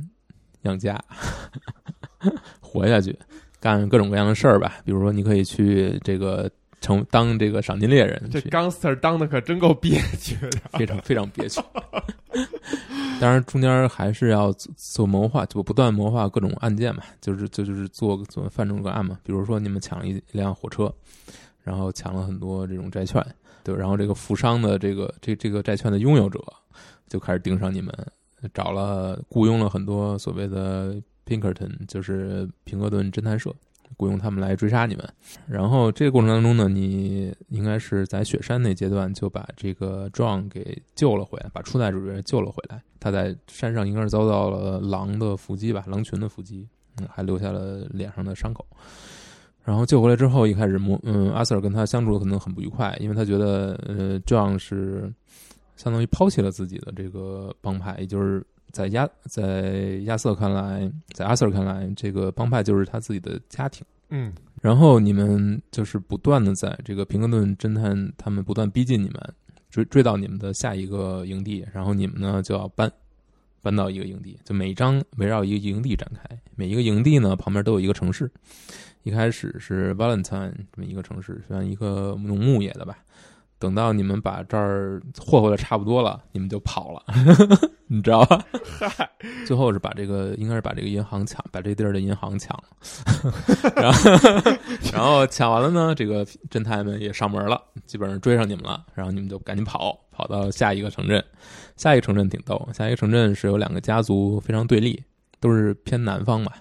[0.63, 0.99] 养家，
[2.63, 3.19] 活下去，
[3.61, 4.79] 干各种各样的事儿吧。
[4.85, 10.79] 比如说，你可以去这个成当这个赏金猎人，这 gangster 当的可真够憋屈的。
[10.79, 11.61] 非常非常憋屈。
[13.21, 19.19] 当然，中间还是要做做谋划，就不断谋划各种案件嘛，就是就就是做做犯众个案嘛。
[19.23, 20.91] 比如说，你们抢了一一辆火车，
[21.63, 23.23] 然后抢了很多这种债券，
[23.63, 26.43] 对，然后这个富商的这个这这个债券的拥有者
[27.09, 27.95] 就开始盯上你们，
[28.55, 30.95] 找了雇佣了很多所谓的
[31.31, 33.55] Pinkerton，就是平克顿侦探社。
[33.97, 35.05] 雇佣他们来追杀你们，
[35.49, 42.81] 然后这个过程当中呢，你应该是在雪山那阶段就把这个 John 给救了回来，把初代主角救了回来。
[43.01, 48.65] 他在山上应该是遭到了狼的伏击吧，狼群的伏击，嗯，还留下了脸上的伤口。
[49.65, 55.13] 然后救回来之后，一开始摩嗯阿 Sir 跟他相处的可能很不愉快，因为他觉得呃 John 是
[55.75, 63.85] 相当于抛弃了自己的这个帮派，也就是在亚在亚瑟看来，在阿 Sir 看来，这个帮派就是他自己的家庭。
[64.11, 69.35] 嗯然后你们就是不断的在这个平克顿侦探他们不断逼近你们，
[69.71, 72.91] 追追到你们的下一个营地，然后你们呢就要搬
[73.63, 78.31] 搬到一个营地，就每一章围绕一个营地展开，每一个营地呢旁边都有一个城市。
[79.03, 82.99] 一开始是 Valentine 这么一个城市，算一个农牧业的吧。
[83.61, 87.03] 等到你们把这儿霍霍的差不多了，你们就跑了，
[87.87, 88.45] 你知道吧？
[88.65, 89.09] 嗨，
[89.47, 93.33] 最后是把这个应该是把这个银行抢，把这地儿的银行抢了，
[93.77, 94.11] 然后
[94.93, 101.23] 然后抢完了呢，这个侦探们也上门了，基本上追上你们了，然后你们就赶紧跑，跑到下一个城镇。
[101.77, 105.03] 下一个城镇挺逗，下一个城镇是有两个家族非常对立，
[105.39, 106.53] 都是偏南方嘛。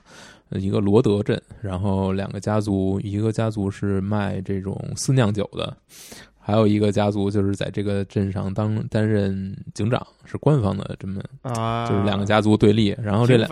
[0.52, 5.78] 呃一个罗德镇，然后两个家族，一个家族是卖这种私酿酒的，
[6.50, 13.48] 还有一个家族就是在这个镇上当担任警长，是官方的这么啊，就是两个家族对立，然后这两，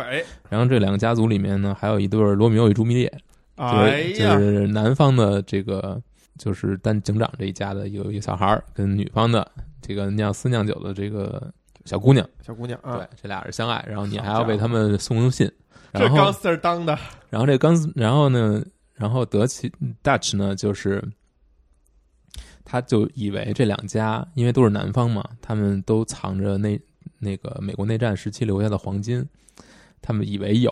[0.50, 3.14] 然后这两个家族里面呢，还有一对罗密欧与朱丽叶，
[3.56, 6.02] 就是、哎，就是南方的这个
[6.40, 9.48] 就是当警长这一家的有一个小孩儿，跟女方的
[9.80, 11.54] 这个酿私酿酒的这个
[11.86, 15.48] 小姑娘，小姑娘啊，对，这俩人相爱，然后你还要为他们送封信，
[15.94, 16.98] 这然后 gangster 当的，
[17.30, 18.64] 然后这刚，然后呢，
[18.96, 19.72] 然后德奇
[20.04, 21.04] Dutch 呢，就是
[22.70, 26.78] 他就以为这两家因为都是南方嘛，他们都藏着那
[27.18, 29.26] 那个美国内战时期留下的黄金，
[30.02, 30.70] 他们以为有，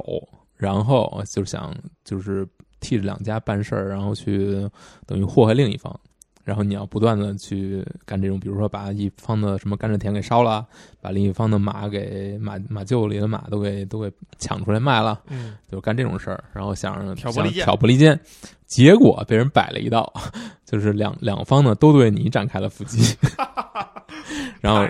[0.58, 2.45] 然后就想就是
[2.81, 4.69] 替这两家办事儿，然后去
[5.05, 5.97] 等于祸害另一方。
[6.43, 10.63] 然后你要不断的去干这种，比如说把一方的什么甘蔗田给烧了，
[11.01, 18.19] 把另一方的马给马马厩里的马都给都给抢出来卖了，嗯，就干这种事儿，然后想挑拨离间挑拨离间，
[18.67, 20.13] 结果被人摆了一道，
[20.65, 23.15] 就是两两方呢都对你展开了伏击
[24.60, 24.82] 然后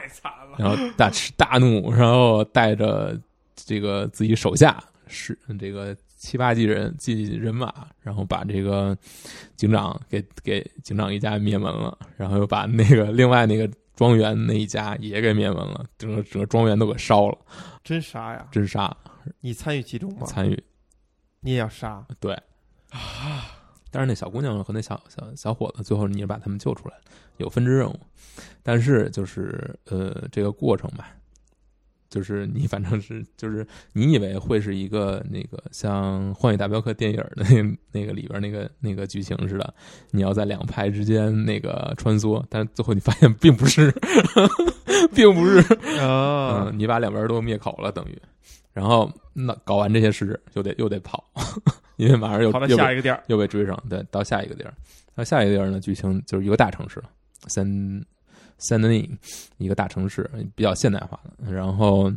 [0.58, 3.20] 然后大吃大怒，然后带着
[3.56, 8.98] 这个自己手下是这个七八级人骑人马，然后把这个
[9.56, 17.38] 警长给给警长一家灭门了，然后又把那个另外那个庄园那一家也给灭门了，整个整个庄园都给烧了，
[17.84, 18.48] 真杀呀！
[18.52, 18.96] 真杀
[19.42, 20.26] 你参与其中吗？
[20.26, 20.64] 参与
[21.42, 22.34] 你也要杀对
[22.92, 23.46] 啊，
[23.96, 27.02] 但是那小姑娘和那小小小伙子，最后你也把他们救出来了，
[27.38, 27.98] 有分支任务。
[28.62, 31.16] 但是就是呃，这个过程吧，
[32.10, 39.74] 就是你反正是就是你以为会是一个那个像《幻影大镖客》电影的那那个里边那个那个剧情似的，
[40.12, 43.90] 你要在两派之间那个穿梭，但是最后你发现并不是，
[45.16, 45.60] 并不是，
[46.02, 48.22] 啊嗯，你把两边都灭口了，等于，
[48.74, 51.24] 然后那搞完这些事又得又得跑，
[51.98, 54.74] 因为马上又跑到下一个地儿，又被追上，对，到下一个地儿。
[55.16, 57.02] 到下一个地儿呢，剧情就是一个大城市，
[57.48, 57.66] 三
[58.58, 59.10] 三德尼，
[59.58, 61.52] 一个大城市，比较现代化的。
[61.52, 62.12] 然后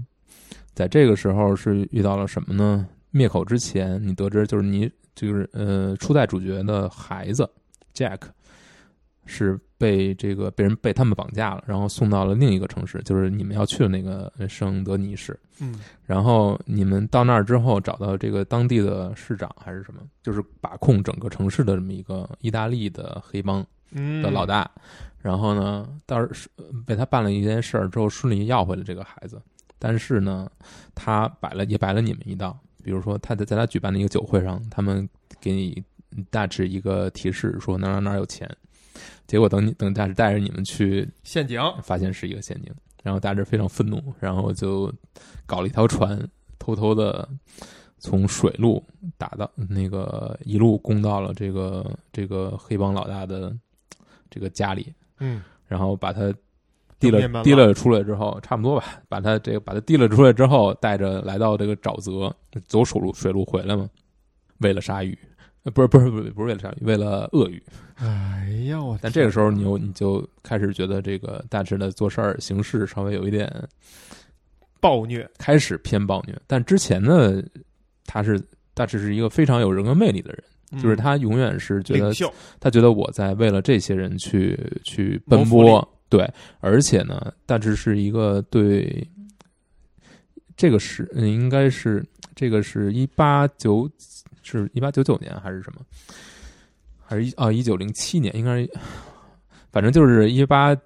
[0.74, 2.86] 在这个时候是遇到了什么呢？
[3.10, 7.48] 灭口之前，你得知就是你就是呃初代主角的孩子
[7.94, 8.18] Jack
[9.28, 15.38] 是被这个被人被他们绑架了，然后送到了另一个城市，就是你们要去的那个圣德尼市。
[15.60, 24.68] 嗯然后你们到那儿之后，找到这个当地的市长还是什么，就是把控整个城市的这么一个意大利的黑帮嗯的老大。
[25.20, 26.48] 然后呢，到是
[26.86, 29.40] 被他办了一件事儿之后，顺利要回了这个孩子。
[29.78, 30.48] 但是呢，
[30.94, 35.06] 他摆了也摆了你们一道，比如说他在在他举办的一个酒会上，他们
[35.40, 35.82] 给你
[36.30, 38.48] 大致一个提示，说哪哪哪有钱。
[39.26, 44.92] 结果等你等大致带着你们去陷阱，发现是一个陷阱，然后大致非常愤怒，然后就
[45.46, 46.18] 搞了一条船，
[46.58, 47.28] 偷偷的
[47.98, 48.82] 从水路
[49.16, 53.54] 打到那个一路攻到了这个这个黑帮老大的
[54.30, 56.32] 这个家里，嗯，然后把他
[57.00, 62.34] 提了提了出来之后，差不多吧，把他这个把他提了出来之后，带着来到这个沼泽，
[62.66, 63.88] 走水路水路回来嘛。
[64.60, 65.16] 喂了鲨鱼，
[65.64, 67.62] 呃，不是不是不是不是为了鲨鱼，为了鳄鱼。
[67.96, 73.52] 哎呀，我但这个时候你又你就开始觉得这个大致的做事儿形式稍微有一点
[74.80, 77.42] 暴虐，开始偏暴虐，但之前呢，
[78.06, 78.40] 他是
[78.72, 82.12] 大致是一个非常有人格魅力的人，就是嗯他永远是觉得，
[82.60, 89.04] 他觉得我在为了这些人去去奔波，对，而且呢，大致是一个对
[90.56, 93.90] 这个是嗯应该是这个是一八九
[94.48, 95.80] 是一八九九年还是什么？
[97.04, 98.34] 还是一啊一九零七年？
[98.36, 98.70] 应该是，
[99.70, 100.76] 反正就是一八，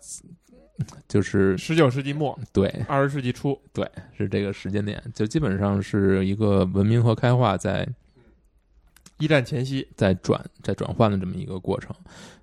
[1.09, 7.89] 就是十九世纪末，对，二十世纪初，对，是这个时间点，就基本上是一个文明和开化在
[9.19, 11.95] 一战前夕，在转在转换的这么一个过程。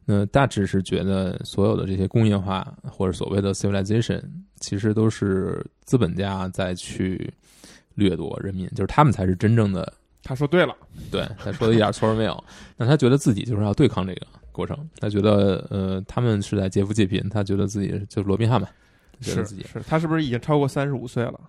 [0.06, 4.22] 那大致是觉得所有的这些工业化或者所谓的 civilization，
[4.60, 7.32] 其实都是资本家在去
[7.94, 10.76] 掠夺人民，就是他们才是真正的他说对了，
[11.12, 12.44] 对，他说的一点错都没有。
[12.78, 18.68] 那他觉得自己就是要对抗这个过程，他觉得呃，他们是在劫富济贫，他觉得自己就是罗宾汉嘛，
[19.22, 21.40] 觉得是自己是，他是不是已经超过三十五岁了？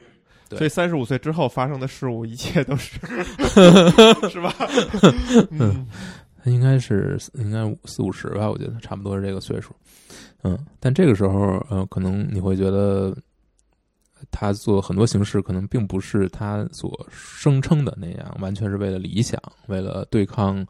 [0.49, 2.99] 对所以三十五岁之后发生的事物，一切都是
[4.29, 4.53] 是吧？
[5.51, 5.87] 嗯，
[6.43, 9.73] 他应该是应该四五十吧，我觉得差不多是这个岁数。
[10.43, 13.17] 嗯，但这个时候，呃，可能你会觉得
[14.31, 20.67] 他做很多形式，可能并不是他所声称的那样，完全是为了理想，为了对抗，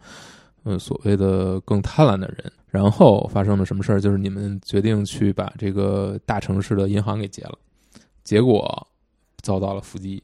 [0.64, 2.52] 呃，所谓的更贪婪的人。
[2.68, 4.00] 然后发生了什么事儿？
[4.00, 7.58] 就是你们决定去把这个大城市的银行给劫了，
[8.22, 8.86] 结果
[9.42, 10.22] 遭到了伏击。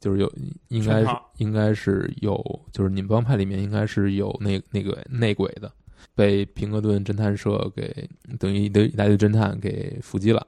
[0.00, 0.30] 就是有
[0.68, 2.36] 应该是应该是有，
[2.72, 5.72] 就是你们帮派里面应该是有那那个内鬼的，
[6.14, 8.06] 被平克顿侦探社给
[8.38, 10.46] 等于一堆一大堆侦探给伏击了，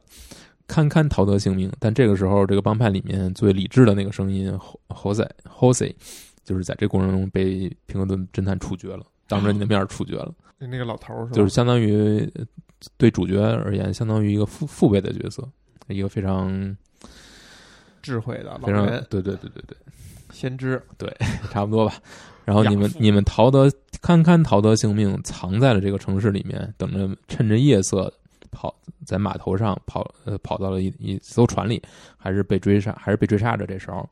[0.67, 1.71] 堪堪逃得性命。
[1.79, 5.95] 但这个时候，这个帮派里面最理智的那个声音侯侯塞侯塞，
[6.45, 11.33] 就是在这过程中被平克顿侦探处决了，当着你的面处决了，那个老头儿是？
[11.33, 12.45] 就是相当于呃
[12.97, 15.47] 对主角而言，相当于一个父父辈的角色，
[15.89, 16.77] 一个非常
[18.03, 19.77] 智慧的老非常人，对对对对对。
[20.33, 21.11] 先知，对
[21.51, 21.95] 差不多吧。
[22.45, 28.13] 然后你们你们逃得堪堪逃得性命，藏在了这个城市里面，等着趁着夜色
[28.57, 31.83] 跑在码头上跑呃跑到了一一艘船里，
[32.17, 33.67] 还是被追杀，还是被追杀着。
[33.67, 34.09] 这时候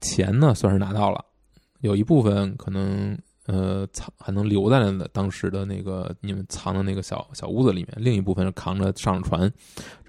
[0.00, 1.22] 钱呢算是拿到了，
[1.80, 9.52] 有一部分可能呃藏还能留在了当时的那个你们藏的那个小小屋子里面，另一部分是扛着上船。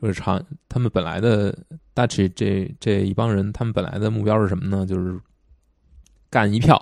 [0.02, 1.54] 就是长他们本来的
[1.94, 4.86] 大 a 这这一帮人，他们本来的目标是什么呢？
[4.86, 5.20] 就是
[6.30, 6.82] 干一票，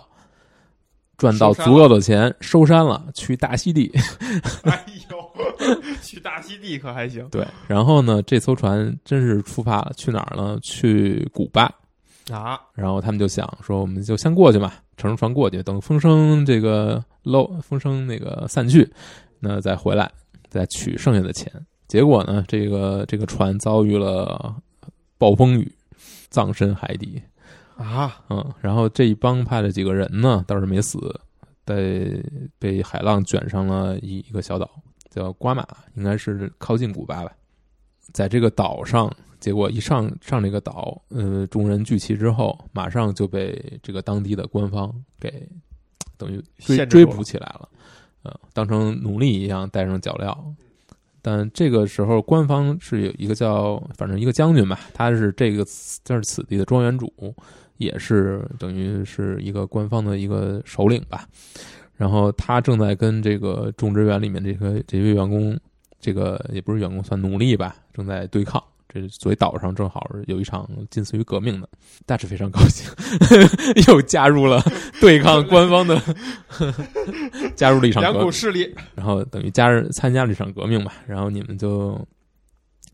[1.17, 3.91] 赚到足够的钱，收山了，去大溪地。
[4.63, 5.17] 哎呦，
[6.04, 10.58] 去大溪地可还行对，然后呢，这艘船真是出发了，去哪儿呢？
[10.62, 11.71] 去古巴。
[12.32, 12.60] 啊？
[12.73, 18.91] 然后他们就想说，我们就先过去嘛，乘着船过去，等风声这个漏，风声那个散去，
[19.39, 20.12] 那再回来，
[20.49, 21.51] 再取剩下的钱。
[21.88, 24.56] 结果呢，这个这个船遭遇了
[25.19, 25.71] 暴风雨，
[26.30, 27.21] 葬身海底。
[27.77, 30.97] 啊，嗯，然后这一帮派的几个人呢，倒是没死，
[31.63, 32.23] 被
[32.57, 34.69] 被海浪卷上了一一个小岛，
[35.09, 37.31] 叫瓜马，应该是靠近古巴吧。
[38.13, 45.47] 在这个岛上，结果一上上这个岛，呃，众人聚齐之后，马上就被这个当地的官方给
[46.17, 46.41] 等于
[46.85, 47.69] 追捕起来了，
[48.23, 50.38] 呃，当成奴隶一样带上脚镣。
[51.27, 55.65] 但这个时候，官方是有一个叫反正一个将军吧，他是这个
[56.03, 57.11] 这是此地的庄园主，
[57.77, 61.27] 也是等于是一个官方的一个首领吧。
[61.95, 65.59] 然后他正在跟这个种植园里面这个这些员工，
[65.99, 68.63] 这个也不是员工，算奴隶吧，正在对抗。
[68.95, 71.67] 这所以岛上正好有一场近似于革命的，
[72.05, 72.89] 大致非常高兴，
[73.88, 74.63] 又加入了
[75.01, 76.01] 对抗官方的，
[77.58, 81.99] 加入了一场两革股势力，然后等于加入参加了这场革命吧，然后你们就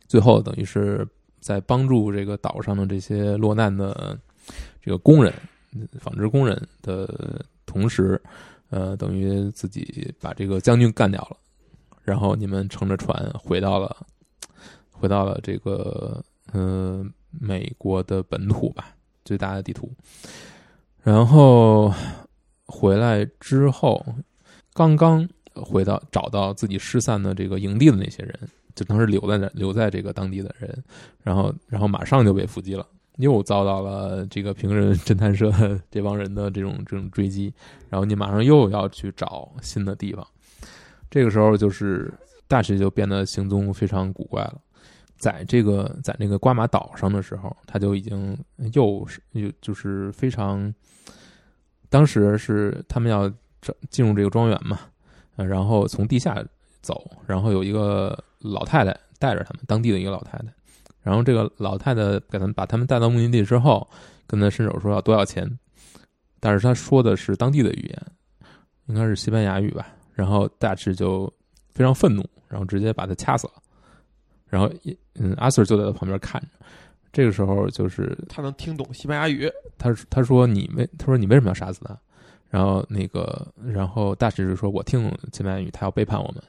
[0.08, 1.08] 最后等于是
[1.40, 4.18] 在帮助这个岛上的这些落难的
[4.82, 5.32] 这个工人、
[6.00, 8.20] 纺织工人的同时，
[8.72, 11.38] 呃，等于自己把这个将军干掉了，
[12.04, 13.96] 然后你们乘着船回到了
[15.02, 16.24] 回到了这个
[16.54, 18.96] 呃美国的本土吧，
[19.26, 19.92] 最大的地图，
[21.02, 21.92] 然后
[22.66, 24.06] 回来之后。
[24.74, 28.40] 刚刚回到找到自己失散的这个营地的那些人，
[28.74, 30.84] 就当时留在那留在这个当地的人，
[31.22, 32.88] 然后然后马上就被伏击了，
[33.18, 35.52] 又遭到了这个平人侦探社
[35.92, 37.54] 这帮人的这种这种追击，
[37.90, 40.26] 然后你马上又要去找新的地方，
[41.10, 42.10] 这个时候就是
[42.48, 44.62] 大学就变得行踪非常古怪了。
[45.22, 48.36] 在这个在那个瓜马岛上的时候，他就已经
[48.74, 50.74] 又是又就是非常
[51.90, 54.80] 当时是他们要这进入这个庄园嘛，
[55.36, 56.44] 然后从地下
[56.82, 60.46] 走，然后有一个老太太带着他们，当地的一个老太太。
[61.04, 63.88] 然后这个老太太给他们把他们带到目的地之后，
[64.26, 65.48] 跟他伸手说要多要钱，
[66.40, 68.06] 但是他说的是当地的语言，
[68.88, 69.88] 应该是西班牙语吧。
[70.14, 71.32] 然后大致就
[71.70, 73.54] 非常愤怒，然后直接把他掐死了。
[74.52, 74.70] 然后
[75.16, 76.48] 嗯，阿 Sir 就在他旁边看着。
[77.14, 81.98] 这个时候就是他能听懂西班牙语，他他说你为他说你为什么要杀死他？
[82.50, 86.44] 然后那个然后大使就说我听懂西班牙语，他要背叛我们。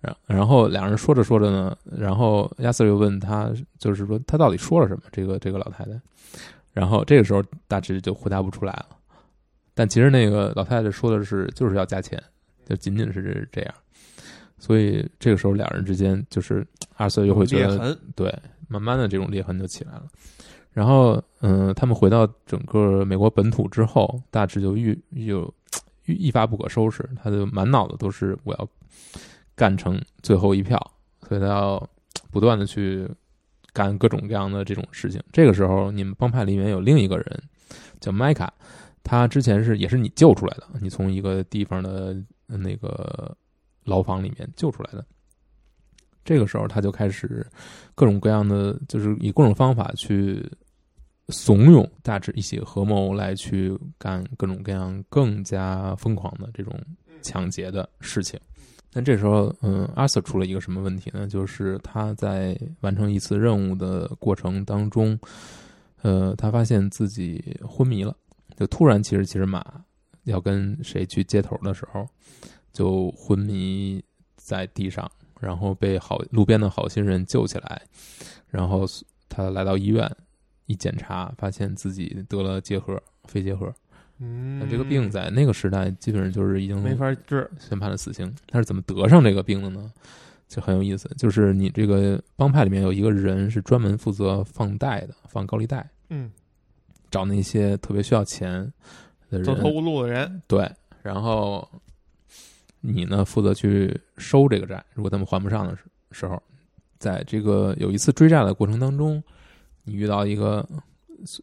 [0.00, 5.02] 然然后两人说着说着呢，然后亚瑟又问他，就是说他到底说了什么？
[5.10, 5.90] 这个这个老太太。
[6.72, 8.88] 然后这个时候大致就回答不出来了。
[9.74, 12.22] 但其实那个老太太说的是就是要加钱，
[12.66, 13.74] 就仅仅是这样。
[14.58, 18.38] 所以这个时候两人之间就是阿瑟又会觉得裂痕，对，
[18.68, 20.04] 慢慢的这种裂痕就起来了。
[20.72, 25.52] 然后，嗯，他们回到整个美国本土之后，大致就愈有
[26.04, 28.68] 愈一发不可收拾，他就满脑子都是我要
[29.54, 30.78] 干成最后一票，
[31.26, 31.88] 所以他要
[32.30, 33.08] 不断的去
[33.72, 35.18] 干各种各样的这种事情。
[35.32, 37.42] 这个时候，你们帮派里面有另一个人
[37.98, 38.52] 叫麦卡，
[39.02, 42.14] 他之前是也是你救出来的，你从一个地方的
[42.46, 43.34] 那个
[43.86, 45.02] 牢房里面救出来的。
[46.24, 47.46] 这个时候，他就开始
[47.94, 50.44] 各种各样的，就是以各种方法去
[51.28, 56.76] 怂恿大致一起合谋来去干各种各样更加疯狂的这种
[57.22, 58.38] 抢劫的事情。
[58.92, 61.26] 但这时候，嗯，阿瑟出了一个什么问题呢？
[61.28, 65.18] 就是他在完成一次任务的过程当中，
[66.02, 68.16] 呃，他发现自己昏迷了，
[68.56, 69.62] 就突然骑着骑着马
[70.24, 72.08] 要跟谁去接头的时候，
[72.76, 74.04] 就昏迷
[74.36, 75.10] 在地上。
[75.38, 77.82] 然后被好路边的好心人救起来，
[78.48, 78.86] 然后
[79.28, 80.10] 他来到医院，
[80.64, 83.70] 一检查发现自己得了结核，肺结核。
[84.18, 88.34] 嗯，这个病在那个时代基本上就是已经没法治，宣判了死刑。
[88.48, 89.92] 他是怎么得上这个病的呢？
[90.48, 96.32] 就很有意思，就是你这个帮派里面有一个人是专门负责放贷的，放高利贷，嗯，
[97.10, 98.50] 找那些特别需要钱
[99.28, 100.66] 的人，走投无路的人，对，
[101.02, 101.68] 然后。
[102.86, 104.84] 你呢，负责去收这个债。
[104.94, 105.82] 如果他们还不上的时
[106.12, 106.40] 时候，
[106.98, 109.22] 在这个有一次追债的过程当中，
[109.82, 110.66] 你遇到一个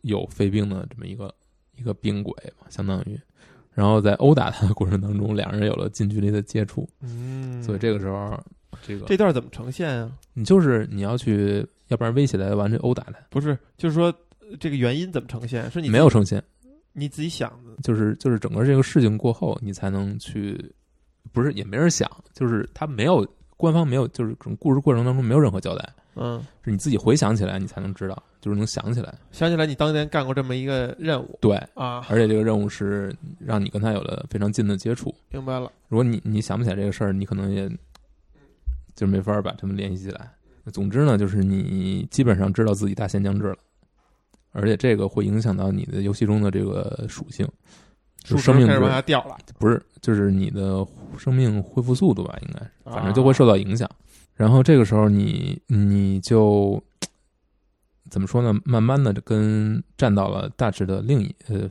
[0.03, 1.33] 有肺病的这么一个
[1.77, 3.19] 一个病鬼嘛，相当于，
[3.73, 6.87] 然后在殴打他的过程当中，两人有了近距离的接触。
[7.01, 8.41] 嗯，所以这个时候，
[8.81, 10.11] 这个这段怎么呈现啊？
[10.33, 13.19] 你就是你要去，要不然威胁他，完全殴打他。
[13.29, 14.13] 不是，就是说
[14.59, 15.69] 这个原因怎么呈现？
[15.69, 16.41] 是你没有呈现，
[16.93, 20.73] 你自己想的，就是就是整个这个事情过后，你才能去。
[21.33, 23.27] 不是，也没人想，就是他没有
[23.57, 25.89] 官方没有，就是这种故事过程当中没有任何交代。
[26.15, 31.39] 嗯，是你自己回想起来，你才能知道，就是能想起来，想起来你当年干过这么一个任务。
[31.41, 35.11] 对啊，而且这个任务是让你跟他有了非常近的接触。
[35.31, 35.71] 明白了。
[35.87, 37.67] 如果你你想不起来这个事儿，你可能也
[38.93, 40.31] 就没法把他们联系起来。
[40.71, 43.57] 总之呢，就是你基本上知道自己大限将至了，
[44.51, 47.47] 而且这个会影响到你的游戏中的这个属性。
[48.23, 50.85] 就生命开始往下掉了，不是，就是你的
[51.17, 53.89] 生命恢复速度吧，应该，反正就会受到影响。
[54.35, 56.81] 然后这个时候，你你就
[58.09, 58.59] 怎么说呢？
[58.65, 61.69] 慢慢的跟站到了大致的另一呃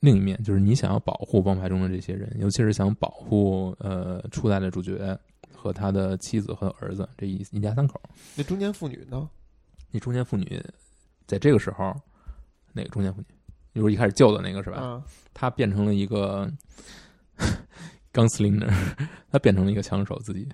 [0.00, 5.18] 另一面，就是你想要保护帮派中的这些人，尤其是想保护呃初代的主角
[5.52, 8.00] 和他的妻子和儿子这一一家三口。
[8.36, 9.28] 那中年妇女呢？
[9.90, 10.62] 那中年妇女
[11.26, 11.94] 在这个时候，
[12.72, 13.33] 哪个中年妇女？
[13.74, 14.78] 就是一开始救的那个是吧？
[14.80, 15.02] 嗯，
[15.32, 16.48] 他变成了一个
[18.12, 18.68] 钢丝林的，
[19.30, 20.48] 他变成了一个枪手自己。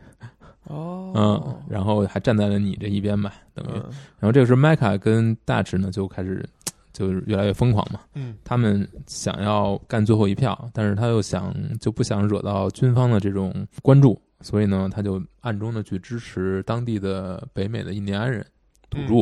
[0.65, 3.71] 哦，嗯，然后还站在了你这一边吧，等于。
[3.75, 3.85] 嗯
[4.19, 6.47] 然后这个时候，麦卡跟大池呢就开始
[6.93, 8.01] 就是越来越疯狂嘛。
[8.15, 18.45] 嗯他们想要干最后一票，但是他又想就不想惹到军方的这种关注，所以呢，他就暗中的去支持当地的北美的印第安人
[18.91, 19.15] 土著，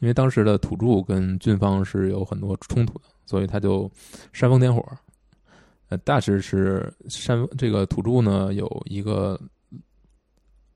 [0.00, 3.04] 因为当时的土著跟军方是有很多冲突的。
[3.26, 3.90] 所以他就
[4.32, 4.84] 煽风点火，
[5.88, 9.40] 呃，大致是煽这个土著呢有一个，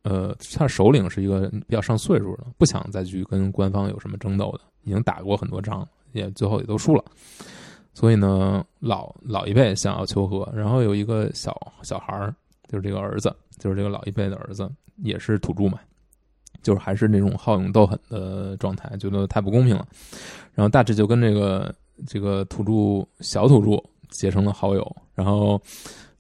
[0.03, 7.05] 呃，他首领是一个比较上岁数的，不想再去跟官方有什么争斗的，已经打过很多仗，也最后也都输了。
[7.93, 12.35] 所以呢，老老一辈想要求和，然后有一个小小孩儿，
[12.69, 14.71] 就是这个儿子，就是这个老一辈的儿子，
[15.03, 15.79] 也是土著嘛，
[16.63, 19.87] 就是还是那种好勇斗狠的状态，觉得太不公平了。
[20.55, 21.75] 然后大致就跟这个。
[22.07, 25.61] 这个土著小土著结成了好友，然后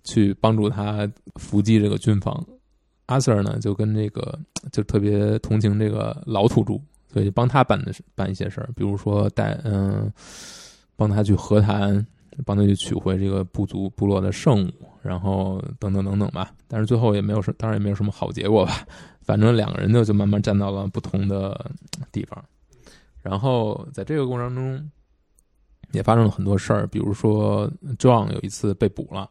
[0.05, 2.45] 去帮助他伏击这个军方。
[3.07, 4.39] 阿 Sir 呢，就跟这个
[4.71, 6.75] 就特别同情这个老土著，
[7.11, 10.13] 所以就帮他办的办一些事儿，比如说带嗯，
[10.95, 12.07] 帮他去和谈
[12.45, 16.53] 帮他去取回这个部族部落的圣物，然后等等等等吧。
[16.67, 18.87] 但是最后也没有什，当然也没有什么好结果吧。
[19.23, 21.71] 反正两个人呢就慢慢站到了不同的
[22.13, 22.45] 地方，
[23.23, 24.91] 然后在这个过程中
[25.93, 29.29] 也发生了很多事儿，比如说 John 有一次被捕了，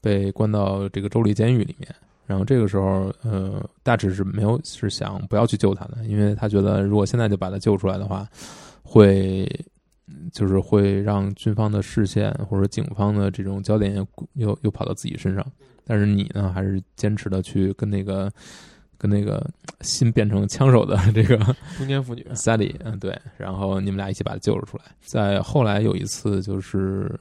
[0.00, 1.94] 被关到这个州立监狱里面。
[2.24, 8.26] 然后这个时候，呃，大致是没有是想不要去救他的，因为他觉得如果现在就把他救出来的话，
[8.82, 9.46] 会
[10.32, 15.44] 就是会让军方的视线或者警方的这种焦点又又又跑到自己身上。
[15.84, 18.32] 但是你呢，还是坚持的去跟那个
[19.02, 19.44] 跟那个
[19.80, 21.36] 新变成枪手的这个
[21.76, 24.84] 中年妇女 Sally，嗯，对，然后你们俩一起把他救了出来。
[25.00, 27.18] 在后来有一次，就是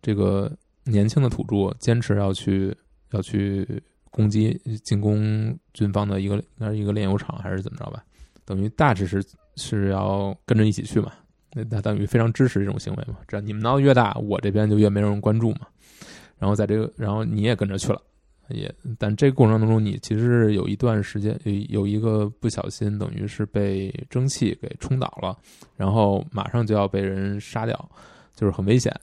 [0.00, 0.50] 这个
[0.84, 2.72] 年轻的土著坚持要去
[3.10, 3.82] 要去。
[4.10, 8.02] 攻击进攻军方的一个应该是一个炼油厂还是怎么着吧？
[8.44, 9.22] 等于大致是
[9.56, 11.12] 是要跟着一起去嘛？
[11.52, 13.18] 那那等于非常支持这种行为嘛？
[13.28, 15.68] 这样你们闹得越大，我这边就越没人关注嘛。
[16.38, 18.00] 然后在这个，然后你也跟着去了，
[18.48, 25.36] 也但这个过程当中，你其实是有一段时间有有一个不小心，等于是被蒸汽给冲倒了，
[25.76, 27.90] 然后马上就要被人杀掉，
[28.34, 28.94] 就是很危险。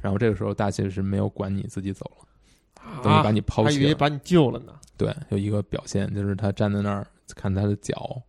[0.00, 3.02] 然后这个时候大气是没有管你自己走了。
[3.02, 4.74] 等于把你抛弃，还以为把你救了呢。
[4.96, 8.20] 对，有一个表现就是他站在那儿看他的脚，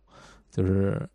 [0.50, 1.06] 就是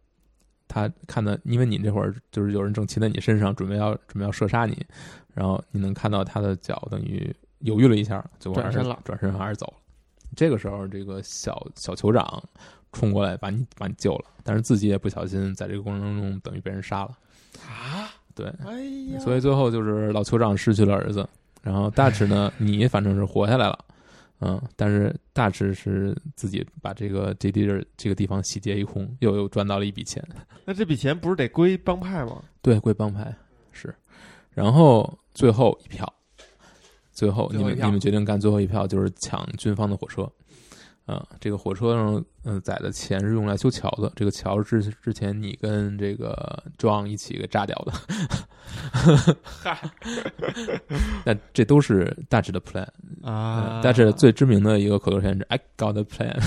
[0.67, 4.85] 他看的，因为你这会儿就是有人正骑在你身上，准备要准备要射杀你，
[5.33, 9.73] 然后你能看到他的脚，等于犹豫了一下，就转身了，转身还是走了。
[10.35, 12.41] 这个时候，这个小小酋长
[12.91, 17.17] 冲过来把你把你救了，但是自己也不小心在这个过程当中等于被人杀了
[17.67, 18.09] 啊！
[18.33, 18.81] 对，哎
[19.13, 21.27] 呀，所以最后就是老酋长失去了儿子。
[21.61, 23.77] 然后大池呢， 你反正是活下来了，
[24.39, 30.25] 嗯，但是大池是自己把这个这地儿这个地方洗劫一空，又又赚到了一笔钱。
[30.65, 32.41] 那这笔钱不是得归帮派吗？
[32.61, 33.35] 对，归帮派
[33.71, 33.93] 是。
[34.49, 36.11] 然后最后一票，
[37.21, 40.27] 最后你们你们决定干最后一票，就是抢军方的火车。
[41.05, 44.11] 啊，这个火车上，嗯，载的钱是用来修桥的。
[44.15, 47.93] 这个桥是之前你跟这个壮一起给炸掉的。
[49.43, 49.79] 嗨，
[51.23, 52.87] 那这都是大致的 plan
[53.21, 53.83] 啊。
[53.83, 56.41] 大致最知名的一个口头禅是 “I got a plan”。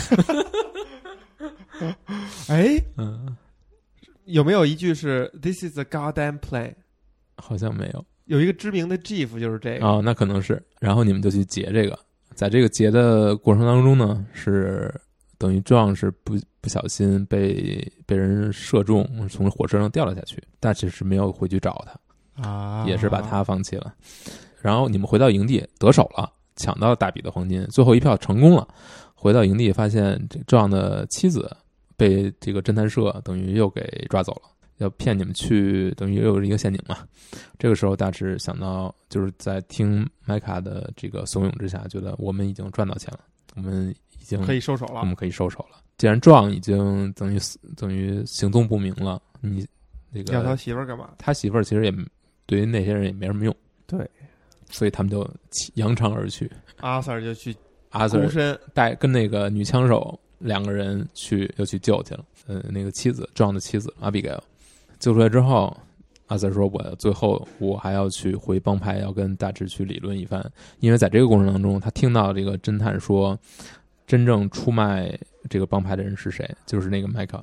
[2.50, 3.36] 哎，嗯，
[4.24, 6.74] 有没有一句是 “This is a goddamn plan”？
[7.36, 8.04] 好像没有。
[8.26, 9.86] 有一个知名的 GIF 就是这个。
[9.86, 10.62] 哦，那可能是。
[10.80, 11.98] 然后你们就去截这个。
[12.34, 14.92] 在这个劫的过程当中呢，是
[15.38, 23.94] 等于壮是不不小心被被人射中，从火车上掉了下去，但其实没有回去找他啊，也是把他放弃了。
[24.60, 28.66] 然后你们回到营地得手了，抢到了大笔的黄金，最后一票成功了。
[29.14, 31.48] 回到营地发现这壮的妻子
[31.96, 34.50] 被这个侦探社等于又给抓走了。
[34.84, 36.98] 要骗你们去，等于又是一个陷阱嘛。
[37.58, 43.20] 这个时候，大致想到就是在听麦卡的这个怂恿之下，觉得我们已经赚到钱了，
[43.56, 45.00] 我们已经可以收手了。
[45.00, 45.78] 我们可以收手了。
[45.96, 47.38] 既然壮已经等于
[47.76, 49.66] 等于行踪不明了，你
[50.10, 51.10] 那个要他媳妇儿干嘛？
[51.18, 51.92] 他媳妇儿其实也
[52.46, 53.56] 对于那些人也没什么用。
[53.86, 54.08] 对，
[54.70, 55.28] 所以他们就
[55.74, 56.50] 扬长而去。
[56.80, 57.54] 阿 Sir 就去，
[57.90, 62.24] 阿 Sir 身带跟那个女枪手两个人去，又去救去了。
[62.46, 64.42] 呃，那个妻子壮的妻子阿比盖尔。
[65.04, 65.76] 救出来之后，
[66.28, 70.42] 阿 Sir 说：“我最后我还要去回帮派，要跟大志去理论一番。
[70.80, 73.38] 因为在这个过程当中，他听到这个侦探说，
[74.06, 75.14] 真正出卖
[75.50, 76.50] 这个帮派的人是谁？
[76.64, 77.36] 就是那个麦克。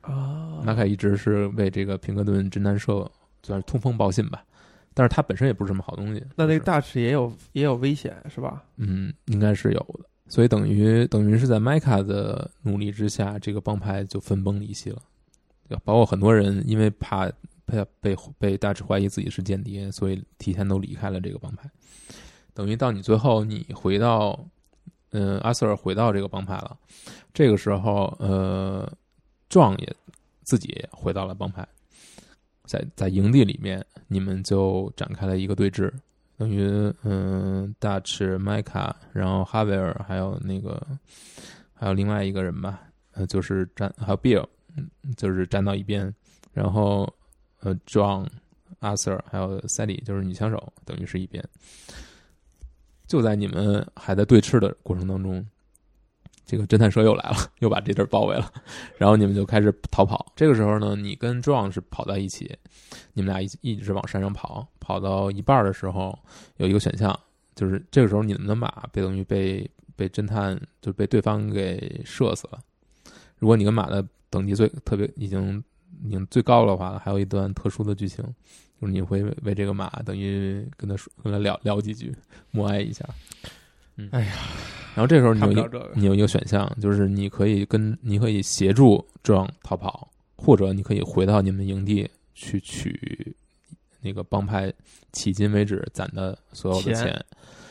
[0.00, 3.08] 啊，麦克一直是为这个平克顿侦探社
[3.44, 4.42] 算是通风报信吧，
[4.94, 6.20] 但是他本身也不是什么好东西。
[6.34, 8.64] 那那个大志也有也有危险是吧？
[8.78, 10.00] 嗯，应该是有的。
[10.26, 15.00] 所以等于等于是在麦卡的努力之下，这个帮派就分崩离析了。”
[15.84, 17.30] 包括很多人因为怕
[17.64, 21.68] 被被被大致怀疑自己是间谍，所以提前都离开了这个帮派。
[22.52, 24.38] 等于到你最后，你回到，
[25.10, 26.76] 嗯，阿瑟尔回到这个帮派了。
[27.32, 28.88] 这个时候，呃，
[29.48, 29.96] 壮也
[30.42, 31.66] 自己回到了帮派，
[32.64, 35.90] 在在营地里面，你们就展开了一个对峙。
[36.36, 40.80] 等于，嗯，大赤、麦卡，然后哈维尔，还有那个，
[41.72, 44.46] 还有另外一个人吧，呃，就是詹，还有 Bill。
[44.76, 46.12] 嗯，就是站到一边，
[46.52, 47.12] 然后
[47.60, 48.26] 呃，John、
[48.80, 51.42] 阿 Sir 还有 Sally 就是女枪手，等于是一边。
[53.06, 55.46] 就在你们还在对峙的过程当中，
[56.46, 58.50] 这个侦探社又来了，又把这地儿包围了，
[58.96, 60.32] 然后你们就开始逃跑。
[60.34, 62.56] 这个时候呢，你跟 John 是跑在一起，
[63.12, 66.18] 你们俩一一直往山上跑，跑到一半的时候，
[66.56, 67.18] 有一个选项，
[67.54, 72.58] 就是这个时候你们的马被等于被被侦探就被对方给射死了。
[73.38, 74.04] 如果你跟马的
[74.34, 75.62] 等级最特别已经
[76.04, 78.24] 已经最高的话，还有一段特殊的剧情，
[78.80, 82.12] 就是你会为这个马等于跟他说跟他聊聊几句，
[82.50, 83.08] 默哀一下。
[83.94, 84.32] 嗯，哎呀，
[84.96, 93.36] 然后这时候你有一个，你有一个选项，就是你可以跟你可以协助壮逃跑，或者你可以回到你们营地去取
[94.00, 94.72] 那个帮派
[95.12, 97.24] 迄今为止攒的所有的钱钱。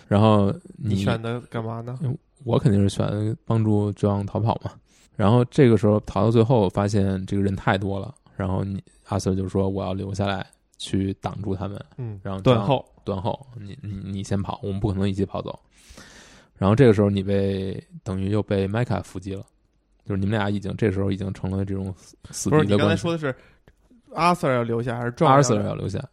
[0.08, 2.00] 然后你选的干嘛呢？
[2.46, 4.72] 我肯定是选帮助壮逃跑嘛。
[5.16, 10.46] 然后这个时候逃到最后，发现这个人太多了，然后你阿 Sir 就说我要留下来
[10.78, 15.58] 去挡住他们，嗯，然后断后，断后，你你你先跑，我们不可能一起跑走。
[16.56, 19.44] 然后这个时候你被等于又被麦卡伏击了，
[20.06, 23.02] 就是你们俩已经这时候已经成了这种死死不是你刚才敌的关系。
[23.02, 23.36] 说的是
[24.14, 26.04] 阿 Sir 要留下还是壮阿要 Sir 要留下，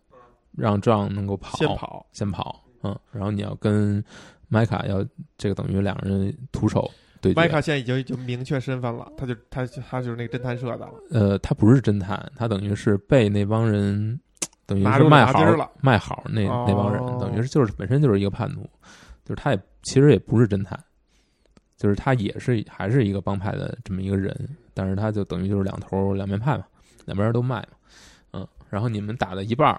[0.56, 2.06] 让壮能够跑，先跑？
[2.12, 4.02] 先跑，嗯，然后你要跟
[4.48, 5.04] 麦卡要
[5.38, 6.90] 这个等于两个人徒手
[7.20, 7.34] 对。
[7.34, 14.18] 麦卡现在已经已经明确身份了，他就他他就是那个侦探社的了，呃，他不是侦探，他等于是被那帮人，
[14.66, 18.68] 等于是卖好了卖好那、哦那帮人，等于是就是本身就是一个叛徒，
[19.24, 20.78] 就是他也其实也不是侦探，
[21.76, 24.34] 就是他也是还是一个帮派的这么一个人，
[24.72, 26.64] 但是他就等于就是两头两面派嘛，
[27.04, 27.76] 两边都卖嘛，
[28.32, 29.78] 嗯，然后你们打到一半，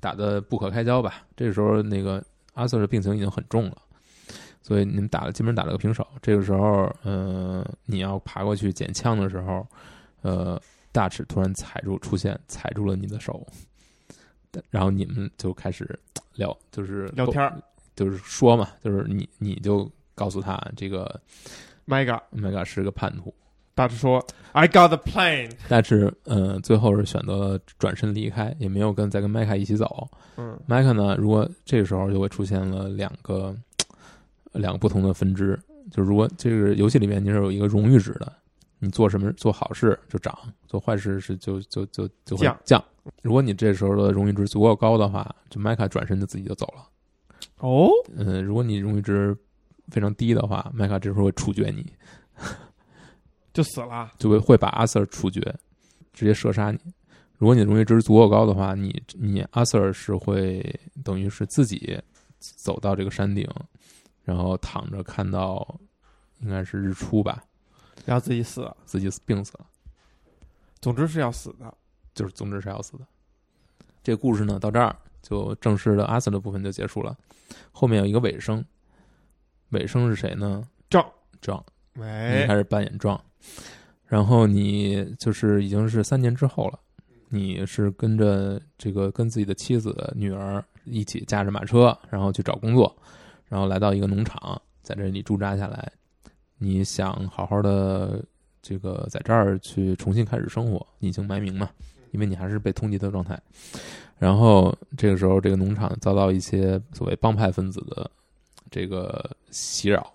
[0.00, 2.22] 打的不可开交吧，这时候那个
[2.52, 3.78] 阿 Sir 的病情已经很重了。
[4.64, 6.04] 所以你们打了，基本上打了个平手。
[6.22, 9.64] 这个时候，呃，你要爬过去捡枪的时候，
[10.22, 10.60] 呃，
[10.90, 13.46] 大齿突然踩住出现，踩住了你的手，
[14.70, 15.96] 然后你们就开始
[16.34, 17.54] 聊，就是聊天儿，
[17.94, 21.20] 就是说嘛，就是你你就告诉他这个
[21.84, 23.34] 麦卡 Omega 是个叛徒，
[23.74, 25.50] 大致说：“I got the plane。
[25.68, 30.08] 但是呃，最后是选择了转身离开，也没有跟再跟麦卡一起走。”
[30.38, 33.56] 嗯，麦克呢，如果这个时候就会出现了两个呃
[34.54, 35.58] 两个不同的分支，
[35.90, 38.32] 就如果这个游戏里面你是有一个荣誉值的，
[38.78, 40.36] 你做什么做好事就涨，
[40.66, 42.84] 做坏事是就就就就会降降。
[43.22, 46.88] 如果你这时候的荣誉值足够高的话，就麦卡转身就自己就走了。
[47.58, 49.36] 哦，嗯，如果你荣誉值
[49.88, 51.84] 非常低的话，麦卡这时候会处决你，
[53.52, 54.12] 就死了。
[54.18, 55.40] 就会会把阿 Sir 处决，
[56.12, 56.78] 直接射杀你。
[57.36, 60.64] 如果你的荣誉值足够高的话，你你阿 Sir 是会
[61.02, 62.00] 等于是自己
[62.38, 63.46] 走到这个山顶，
[64.24, 65.78] 然后躺着看到
[66.40, 67.44] 应该是日出吧，
[68.04, 68.76] 然后自己死了。
[68.84, 69.66] 自己病死了，
[70.80, 71.72] 总之是要死的。
[72.14, 73.04] 就是总之是要死的。
[74.00, 77.18] 这个故事呢到这儿就正式的阿 Sir 的部分就结束了，
[77.72, 78.64] 后面有一个尾声，
[79.70, 80.62] 尾声是谁呢？
[80.88, 81.04] 壮
[81.40, 81.64] 壮，
[81.94, 83.20] 你开，始扮演壮，
[84.06, 86.78] 然后你就是已经是三年之后了，
[87.30, 92.96] 你是跟着这个跟自己的妻子、女儿一起驾着马车，然后去找工作，
[93.54, 95.92] 然后来到一个农场，在这里驻扎下来。
[96.58, 98.20] 你想好好的
[98.60, 101.70] 这个在这儿去重新开始生活，隐姓埋名嘛，
[102.10, 103.40] 因为你还是被通缉的状态。
[104.18, 108.10] 然后这个时候，这个农场遭到一些所谓帮派分子的
[108.72, 110.12] 这个袭扰，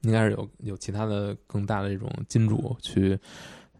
[0.00, 3.18] 应该是有有其他的更大的这种金主去，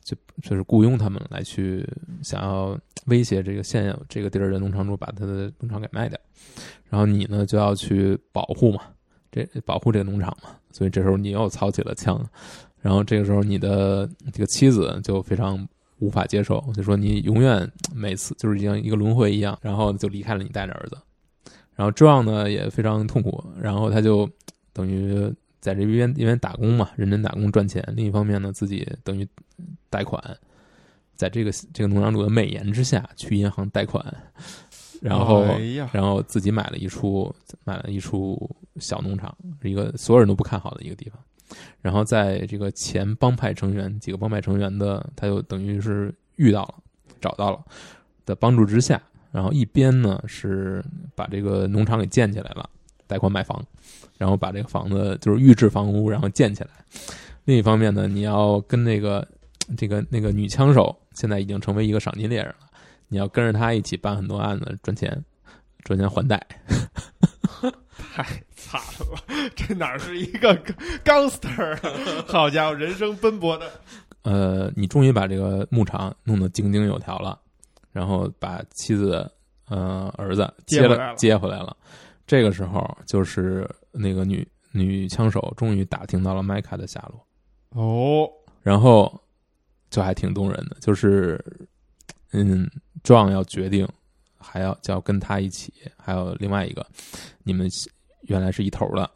[0.04, 1.84] 就就是雇佣他们来去
[2.22, 6.20] 想要威胁这个现有这个地儿的农场主，把他的农场给卖掉。
[6.88, 8.82] 然后你呢就要去保护嘛，
[9.32, 12.24] 这保护这个农场嘛，所以这时候你又操起了枪。
[12.80, 15.66] 然后这个时候你的这个妻子就非常
[16.00, 20.98] 无法接受，就说你永远每次就是像一个轮回一样，然后就离开了你带着儿子。
[21.74, 24.28] 然后这样呢也非常痛苦，然后他就
[24.74, 25.32] 等于
[25.64, 29.26] 在这边一边打工嘛，认真打工赚钱，另一方面呢自己等于
[29.88, 30.22] 贷款，
[31.14, 34.04] 在这个这个农场主的美颜之下去银行贷款，
[35.00, 35.58] 然后、哎，
[35.90, 37.34] 然后自己买了一处
[37.64, 41.18] 买了一处小农场，是一个所有人都不看好的一个地方。
[41.80, 46.74] 然后在这个前帮派成员几个帮派成员的，他就等于是遇到了、
[47.22, 47.64] 找到了
[48.26, 49.00] 的帮助之下，
[49.32, 50.84] 然后一边呢是
[51.14, 52.68] 把这个农场给建起来了，
[53.14, 53.64] 贷款买房，
[54.18, 56.70] 然后把这个房子就是预制房屋，然后建起来。
[57.44, 59.24] 另一方面呢，你要跟那个
[59.76, 62.66] 这个那个女枪手现在已经成为一个赏金猎人了，
[63.06, 65.24] 你要跟着他一起办很多案子赚钱，
[65.84, 66.44] 赚钱还贷。
[67.96, 68.24] 太
[68.56, 70.56] 惨了，这哪是一个
[71.04, 71.72] gangster？
[71.74, 73.70] 啊好家伙，人生奔波的，
[74.22, 77.38] 呃，你终于把这个牧场弄得井井有条了，
[77.92, 79.32] 然后把妻子的
[79.68, 81.76] 呃儿子接了接回来了。
[82.26, 87.26] 这个时候，就是那个女女枪手终于打听到了麦卡的下落，
[87.70, 88.30] 哦，
[88.62, 89.20] 然后
[89.90, 91.42] 就还挺动人的，就是
[92.32, 92.68] 嗯，
[93.02, 93.88] 壮要决定
[94.36, 96.86] 还要就要跟他一起，还有另外一个，
[97.42, 97.68] 你们
[98.22, 99.10] 原来是一头的，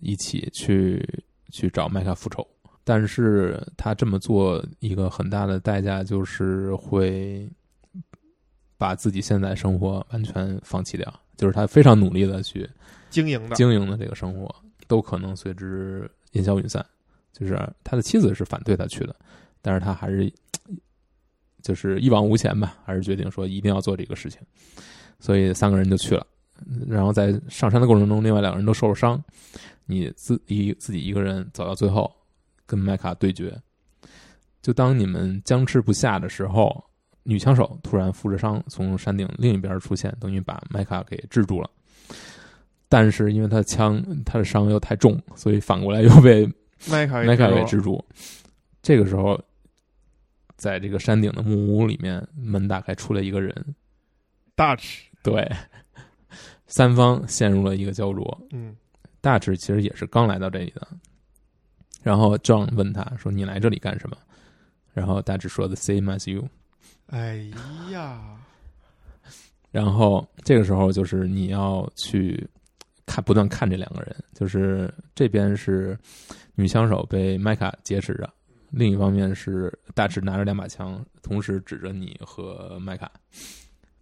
[0.00, 1.04] 一起去
[1.50, 2.46] 去找麦卡复仇。
[2.84, 7.48] 但是他这么做一个很大的代价就是会
[8.76, 12.68] 把自己现在生活完全放弃掉，就是他非常努力的去
[13.10, 14.54] 经营的，经营的这个生活，
[14.86, 16.84] 都可能随之烟消云散。
[17.32, 19.16] 就是他的妻子是反对他去的，
[19.62, 20.30] 但是他还是
[21.62, 24.40] 就是一往无前吧，还是决定说一定要做这个事情，
[25.18, 26.26] 所以三个人就去了。
[26.86, 29.20] 然后在上山的过程中，另外两个人都受了伤，
[29.86, 32.12] 你自一自己一个人走到最后，
[32.66, 33.58] 跟麦卡对决。
[34.60, 36.84] 就当你们僵持不下的时候，
[37.24, 41.70] 女枪手突然负着伤从山顶另一边出现，等于把麦卡给制住了。
[42.88, 46.46] 但是因为他的枪，他的伤又太重，所以反过来又被
[46.90, 48.04] 麦卡麦卡给制住。
[48.82, 49.40] 这个时候，
[50.56, 53.74] 在这个山顶的木屋里面，门打开，出来一个人。
[54.56, 55.50] Dutch 对，
[56.66, 58.46] 三方陷入了一个焦灼。
[58.50, 58.76] 嗯
[59.22, 60.86] ，Dutch 其实也是刚来到这里的。
[62.02, 64.16] 然后 John 问他说：“你来这里干什么？”
[64.92, 66.48] 然后 Dutch 说：“The same as you。”
[67.12, 67.46] 哎
[67.90, 68.38] 呀，
[69.70, 72.48] 然后这个时候就是你要去
[73.04, 75.98] 看，不断看这两个人，就是这边是
[76.54, 78.32] 女枪手被麦卡劫持着，
[78.70, 83.12] 另一方面是大池拿着两把枪，同时指着你和麦卡，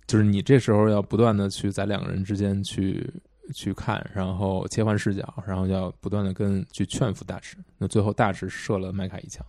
[0.07, 3.13] 就是你这时候要不断的去在两个人之间去
[3.57, 9.45] 去看，然后切换视角，然后要不断的跟去劝服大池，那最后大池射了麦卡一枪。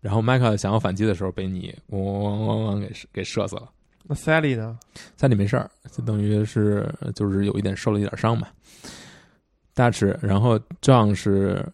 [0.00, 3.70] 然后麦克想要反击的时候，被你咣咣咣咣给给射死了。
[4.04, 4.78] 那 Sally 呢
[5.18, 8.52] ？Sally 没事儿，就等于是就是有一点受了一点伤吧。
[9.74, 11.64] 大赤，然后 John 是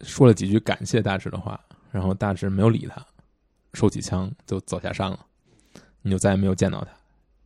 [0.00, 3.04] 说了几句感谢大赤的话，然后大赤没有理他，
[3.74, 5.18] 收起枪就走下山了。
[6.02, 6.88] 你就再也没有见到他。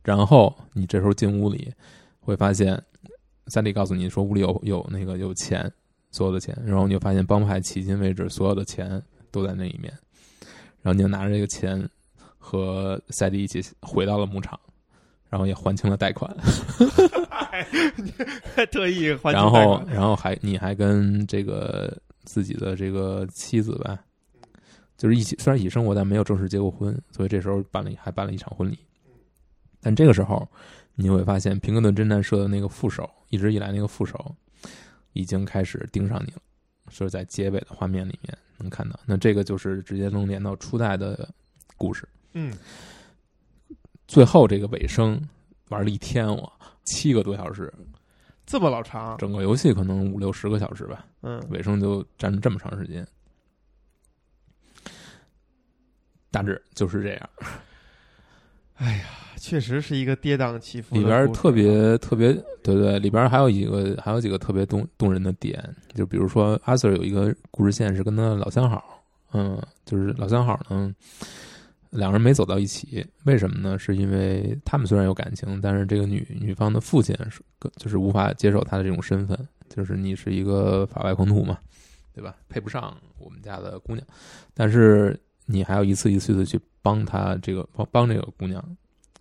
[0.03, 1.73] 然后你这时候进屋里，
[2.19, 2.81] 会发现
[3.47, 5.69] Sally 告诉你说屋里有有那个有钱，
[6.11, 6.55] 所有的钱。
[6.63, 9.01] 然后你就发现帮派迄今为止所有的钱。
[9.35, 9.93] 都在那一面，
[10.81, 11.87] 然后你就拿着这个钱
[12.37, 14.57] 和赛迪一起回到了牧场，
[15.29, 16.33] 然后也还清了贷款，
[18.55, 23.99] 还特意还清 然后，然后还你还跟这个自己的这个妻子吧，
[24.95, 28.79] 就是一起虽然一起生活，但没有正式结过婚，所以这时候办了还办了一场婚礼。
[29.81, 30.47] 但这个时候
[30.95, 34.33] 你会发现，平克顿侦探社的那个副手，一直以来那个副手
[35.11, 36.41] 已经开始盯上你了，
[36.89, 38.37] 是在结尾的画面里面。
[38.57, 41.27] 能看到，那这个就是直接能连到初代的
[41.77, 42.07] 故事。
[42.33, 42.53] 嗯，
[44.07, 45.21] 最后这个尾声
[45.69, 46.51] 玩了一天，我
[46.83, 47.73] 七个多小时，
[48.45, 51.05] 这么老长，整个游戏可能五六十个小时吧。
[51.21, 53.07] 嗯，尾声就占这么长时间，
[56.29, 57.29] 大致就是这样。
[58.75, 59.05] 哎呀。
[59.37, 65.63] 确实是一个跌宕起伏，里边特别特别，对对，里边还有一个还有几个特别动动人的点，
[65.93, 69.03] 就比如说阿 Sir 有一个故事线是跟他老相好，
[69.33, 70.91] 嗯，就是老相好呢，
[71.91, 73.77] 两个人没走到一起，为什么呢？
[73.77, 77.39] 是因为他们虽然有感情，但是这个女女方的父亲是
[77.75, 79.37] 就是无法接受他的这种身份，
[79.69, 81.59] 就是你是一个法外狂徒嘛，
[82.15, 82.35] 对吧？
[82.49, 84.03] 配不上我们家的姑娘，
[84.55, 88.63] 但是你还要一次一次的去帮他这个帮帮这个姑娘。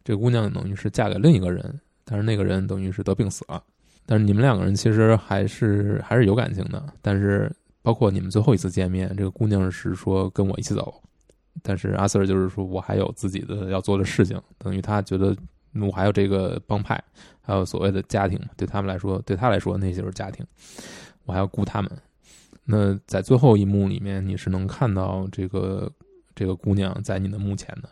[0.05, 3.63] 这个姑娘等于是嫁给另一个人，但是那个人等于是得病死了。
[4.05, 6.85] 但是你们两个人其实还是还是有感情的。
[7.01, 7.51] 但是
[7.81, 11.03] 包括你们最后一次见面，这个姑娘是说跟我一起走，
[11.63, 15.35] 但是阿 Sir 就是说我还有自己的要做的事情，等于他觉得
[15.81, 17.03] 我还有这个帮派，
[17.41, 20.45] 还有所谓的家庭，对他们来说，对他来说那就是家庭，
[21.25, 21.91] 我还要顾他们。
[22.67, 25.91] 那在最后一幕里面，你是能看到这个
[26.35, 27.89] 这个姑娘在你的墓前呢。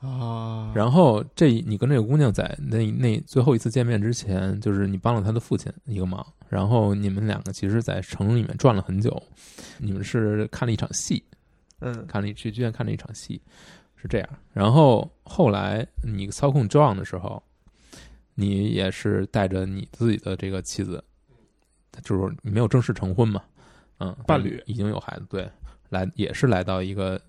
[0.00, 9.20] 啊，然后这你跟这个姑娘在那那最后一次见面之前，就是你帮了她的父亲一个忙，然后你们两个其实，在城里面转了很久，
[9.78, 11.24] 你们是看了一场戏，
[11.80, 13.42] 嗯，看了去剧院看了一场戏，
[13.96, 14.28] 是这样。
[14.52, 17.42] 然后后来你操控 John 的时候，
[18.36, 21.02] 你也是带着你自己的这个妻子，
[22.04, 23.42] 就是没有正式成婚嘛，
[23.98, 25.50] 嗯，伴侣已经有孩子，对，
[25.88, 27.20] 来也是来到一个。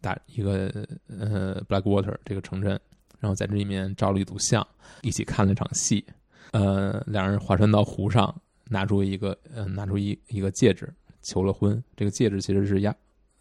[0.00, 0.70] 大一个
[1.08, 2.80] 呃，Blackwater 这个城镇，
[3.20, 4.66] 然后在这里面照了一组相，
[5.02, 6.04] 一起看了场戏。
[6.52, 8.34] 呃，两人划船到湖上，
[8.68, 11.82] 拿出一个呃，拿出一一个戒指，求了婚。
[11.96, 12.94] 这个戒指其实是亚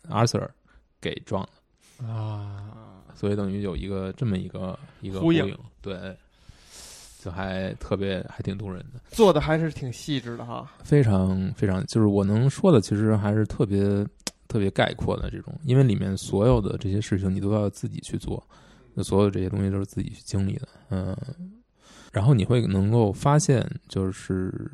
[0.10, 0.48] Arthur
[1.02, 1.48] 给撞
[2.00, 6.16] 的啊，所以等于有一个这么一个一个呼应，对，
[7.20, 14.06] 就还特别还挺动人的，做的还是挺细致的哈，非常非常，就是我能说的，其实还是特别。
[14.52, 18.46] 特别概括的这种，因为里面所有的这些事情你都要自己去做，
[18.94, 21.16] 那所有这些东西都是自己去经历的，嗯，
[22.12, 24.70] 然后你会能够发现，就是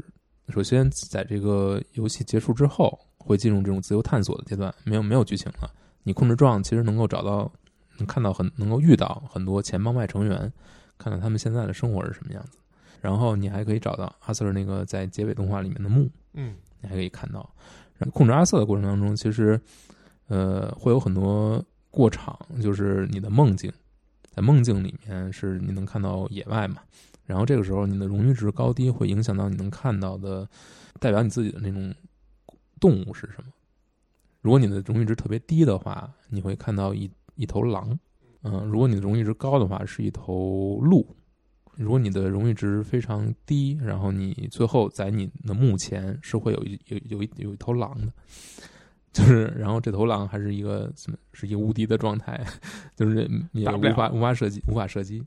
[0.50, 5.70] 首先在这个游戏结束之后，会进入这种自由探索的阶段，没有没有剧情了，
[6.02, 7.52] 你控制状其实能够找到
[8.00, 10.52] 能看到很能够遇到很多前帮派成员，
[10.98, 12.58] 看看他们现在的生活是什么样子。
[13.00, 17.48] 然后你还可以找到阿瑟那个在结尾动画里面的墓，嗯你还可以看到。
[17.98, 19.60] 然后控制阿瑟的过程当中，其实
[20.28, 23.72] 呃会有很多过场，就是你的梦境，
[24.30, 26.78] 在梦境里面是你能看到野外嘛。
[27.26, 30.48] 然后这个时候你的荣誉值高低会影响到你能看到的
[31.00, 31.93] 代表你自己的那种
[32.80, 33.52] 动物是什么。
[34.41, 38.00] 如果你的荣誉值特别低的话，你会看到一一头狼，
[38.43, 41.06] 嗯、如果你的荣誉值高的话，是一头鹿。
[41.78, 48.12] 如果你的荣誉值非常低，然后你最后在你的墓前是会有一有有一有一头狼的，
[49.14, 52.46] 就是然后这头狼还是一个什么是一个无敌的状态，
[52.96, 55.24] 就是也打不了无法无法射击无法射击，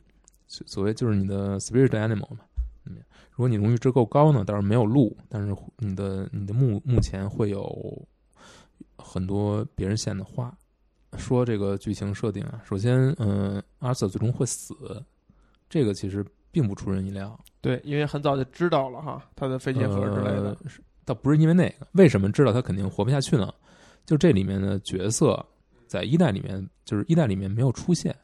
[0.47, 2.41] 所所谓就是你的 spirit animal 嘛。
[2.87, 2.97] 嗯
[3.33, 8.07] 如果你荣誉值够高呢，倒是没有路，但是你的你的墓墓前会有
[8.99, 10.55] 很多别人献的花。
[11.17, 14.75] 说这个剧情设定啊，首先，嗯、阿瑟最终会死，
[15.71, 17.39] 这个其实并不出人意料。
[17.61, 20.57] 对，因为很早就知道了哈，他的肺结核之类的。
[21.05, 23.53] 倒不是因为那个，为什么知道他肯定活不下去呢？
[24.07, 25.45] 就这里面的角色
[25.87, 28.15] 在一代里面，就是一代里面没有出现，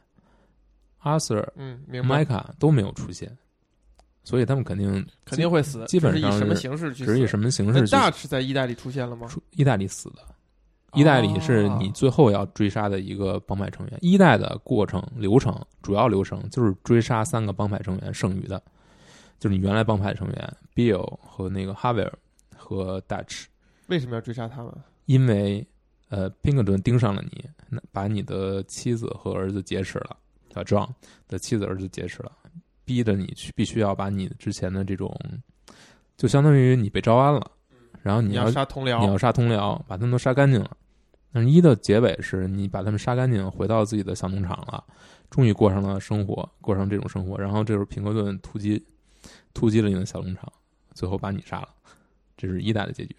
[0.98, 3.36] 阿 Sir、嗯，明，麦卡都没有出现，
[4.24, 7.06] 所以他们肯定肯定会死，基本上是以什么形式去死？
[7.06, 9.26] 只是以什么形式去 Dutch 在一代里出现了吗？
[9.26, 10.18] 出意大利死的。
[10.96, 13.98] 一代里是你最后要追杀的一个帮派成员。
[14.00, 18.60] 一代的过程流程主要流程就是追杀三个帮派成员剩余的，
[19.38, 22.12] 就是你原来帮派成员 Bill 和那个哈维尔
[22.56, 23.44] 和 Dutch，
[23.88, 24.72] 为什么要追杀他们？
[25.04, 25.64] 因为
[26.08, 30.16] 呃宾克顿盯上了你，那把你的妻子和儿子劫持了，
[30.52, 30.88] 把 John
[31.28, 32.32] 的妻子儿子劫持了，
[32.84, 35.14] 逼着你去必须要把你之前的这种，
[36.16, 37.50] 就相当于你被招安了，
[38.02, 40.76] 然后你你要杀同僚你要，杀同僚，把他们都杀干净了。
[41.36, 44.82] 但是一的结尾是你把他们杀干净，回到自己的小农场了，
[45.28, 47.36] 终于过上了生活，过上这种生活。
[47.36, 48.82] 然后这时候平克顿突击，
[49.52, 50.50] 突击了你的小农场，
[50.94, 51.68] 最后把你杀了。
[52.38, 53.14] 这是一代的结局。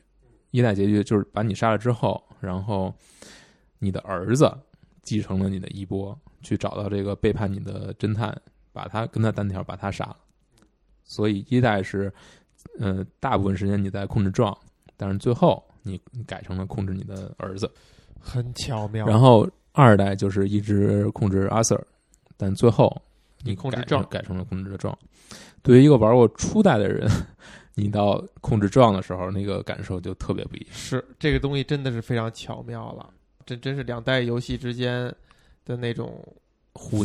[0.49, 2.91] 一代结局就是把你杀了之后，然后
[3.77, 4.51] 你的儿子
[5.03, 8.35] 继承了你的衣钵，去找到这个背叛你的侦探，
[8.73, 10.17] 把他跟他单挑，把他杀了。
[11.03, 12.11] 所以一代是，
[12.79, 14.57] 呃，大部分时间你在控制壮，
[14.95, 17.71] 但是最后你改成了控制你的儿子。
[18.19, 19.05] 很巧妙。
[19.05, 21.81] 然后二代就是一直控制阿 Sir，
[22.35, 22.95] 但最后
[23.43, 24.97] 你控制壮改成了控制的壮。
[25.61, 27.09] 对于一个玩过初代的人，
[27.75, 30.69] 你到控制壮的时候，那个感受就特别不一样。
[30.71, 33.09] 是这个东西真的是非常巧妙了，
[33.45, 35.13] 这真是两代游戏之间
[35.65, 36.23] 的那种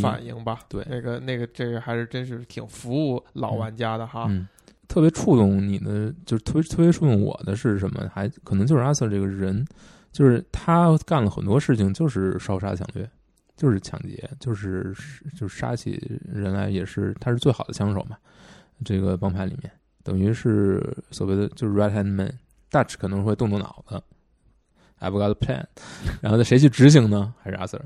[0.01, 0.61] 反应吧。
[0.69, 4.27] 对那个那个这个还是真是挺服务老玩家的哈。
[4.29, 4.47] 嗯，
[4.87, 8.09] 特别触动你的，就是特别特别触动我的是什么？
[8.15, 9.67] 还可能就是阿 Sir 这个人，
[10.13, 13.09] 就是他干了很多事情，就是烧杀抢掠，
[13.57, 14.95] 就是抢劫，就是
[15.37, 18.17] 就是杀起人来也是他是最好的枪手嘛。
[18.85, 22.33] 这个帮派里面，等于是所谓的就是 right hand man。
[22.71, 24.03] Dutch 可能会动动脑子
[24.99, 25.67] ，I've got a plan，
[26.23, 27.35] 然后谁去执行呢？
[27.39, 27.83] 还是阿 Sir？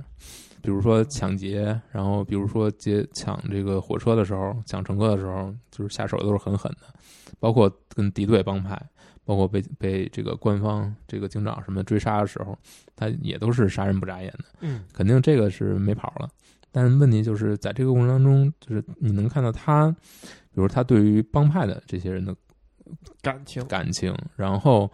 [0.63, 6.87] 比如说抢劫，然后比如说劫抢这个火车的时候，抢乘客的时候，就是下手都是很狠的，
[7.41, 8.81] 包括跟敌对帮派，
[9.27, 12.57] 包括被被这个官方这个警长什么追杀的时候，
[12.95, 16.29] 他也都是杀人不眨眼的，嗯，肯定这个是没跑了。
[16.71, 22.35] 但是问题就是在这个过程当中，就是你能看到他，比如他对于帮派的这些人的
[23.21, 24.91] 感情感情，然后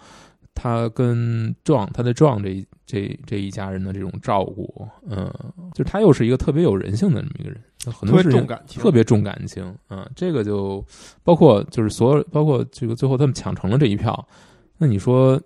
[0.55, 5.33] 他跟壮他对壮这这这一家人的这种照顾，嗯，
[5.75, 7.61] 就他又是一个特别有人性的这么一个人，
[7.91, 10.85] 很多事情重感情，特别重感情，嗯，这个就
[11.25, 14.29] 包括就是所有包括这个最后他们抢成了这一票，
[14.79, 15.41] 那你说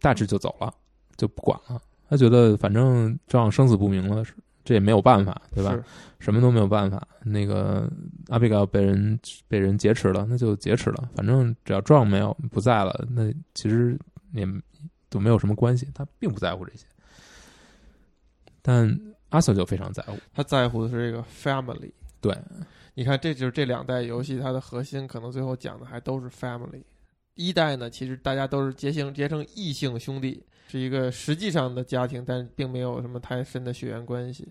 [0.00, 0.72] 大致就走了，
[1.16, 4.24] 就不管了，他觉得反正壮生死不明了，
[4.64, 5.78] 这也没有办法，对吧？
[6.18, 7.06] 什么都没有办法。
[7.24, 7.90] 那个
[8.28, 9.18] 阿比盖被人
[9.48, 13.98] 被人劫持了，那就劫持了，反正只要壮没有不在了，那其实
[14.32, 14.46] 也
[15.08, 16.84] 都没有什么关系，他并不在乎这些。
[18.60, 19.00] 但
[19.30, 21.90] 阿 Sir 就非常在乎，他在乎的是这个 family。
[22.20, 22.36] 对，
[22.94, 26.82] 你看，这就是这两代游戏它的核心，可能最后讲的还都是 family。
[27.34, 34.46] 一代呢，其实大家都是结成结成异性兄弟，是一个实际上的家庭，但并没有什么太深的血缘关系。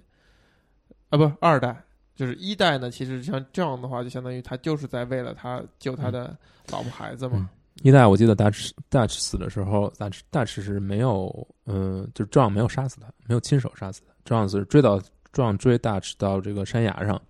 [1.10, 1.84] 啊，不，二代
[2.16, 6.36] 就是一代呢，其实像这样的话，就相当于他就是在为了他救他的
[6.72, 7.34] 老婆孩子嘛。
[7.36, 7.50] 嗯
[7.82, 15.00] 一代我记得 Dutch Dutch 死的时候，Dutch Dutch 是没有，嗯、就是 John 没有杀死他，没有亲手杀死他，John 是追到
[15.34, 17.22] John 追 Dutch 到这个山崖上，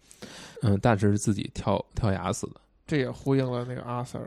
[0.62, 2.62] 嗯、d u t c h 是自己跳跳崖死的。
[2.88, 4.22] 这也呼应了那个阿 Sir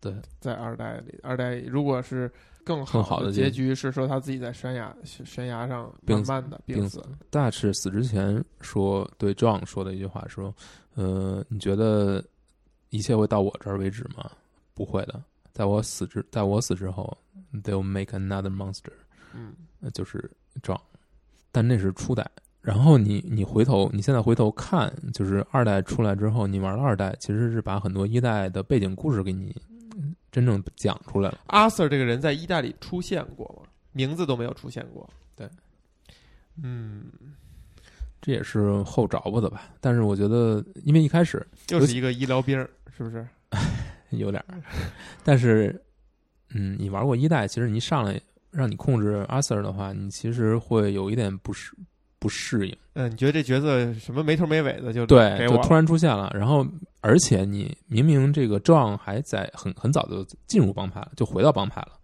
[0.00, 2.30] 对，在二代里，二代如果是
[2.62, 7.02] 更更好的的结结局是说他自己在山崖悬崖上病慢慢的病死。
[7.30, 10.54] Dutch 死之前说对 John 说的一句话说
[10.94, 12.22] ：“呃，你觉得
[12.90, 14.30] 一切会到我这儿为止吗？
[14.74, 15.22] 不会的，
[15.52, 17.16] 在我死之在我死之后
[17.62, 18.92] ，they'll make another monster。”
[19.32, 20.30] 嗯，呃，就是
[20.62, 20.80] John，
[21.54, 22.28] 但那是初代。
[22.60, 29.54] 然后你你回头，你现在回头看，就是二代出来之后，你玩了二代，其实是把很多一代的背景故事给你
[30.32, 31.38] 真正讲出来了。
[31.46, 33.68] 阿 Sir 这个人在一代里出现过吗？
[33.92, 35.08] 名字都没有出现过。
[35.36, 35.48] 对，
[36.60, 37.04] 嗯，
[38.20, 39.68] 这也是后找补的吧？
[39.80, 43.24] 但是我觉得，因为一开始就是一个医疗兵儿，是不是？
[44.10, 44.60] 有点儿，
[45.22, 45.80] 但是，
[46.50, 48.20] 嗯，你玩过一代，其实你一上来
[48.54, 51.74] 让你控制阿 Sir 的话，你其实会有一点不适
[52.18, 52.76] 不适应。
[52.94, 56.64] 嗯，你觉得这角色什么没头没尾的就对，就突然出现了，然后
[57.00, 61.98] 而且你明明这个 John 还在很很早就进入帮派了，就回到帮派了，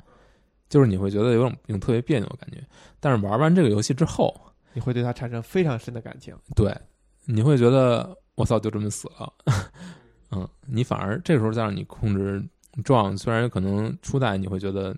[0.68, 2.58] 就是你会觉得有种有种特别别扭的感觉。
[2.98, 4.34] 但是玩完这个游戏之后，
[4.72, 6.36] 你会对他产生非常深的感情。
[6.54, 6.76] 对，
[7.24, 9.32] 你会觉得我操，就这么死了。
[10.32, 12.42] 嗯，你反而这时候再让你控制
[12.84, 14.94] John，虽然可能初代你会觉得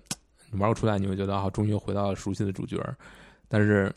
[0.53, 2.77] 你玩过初代，你会觉得啊，终于又回到了熟悉的主角，
[3.47, 3.91] 但是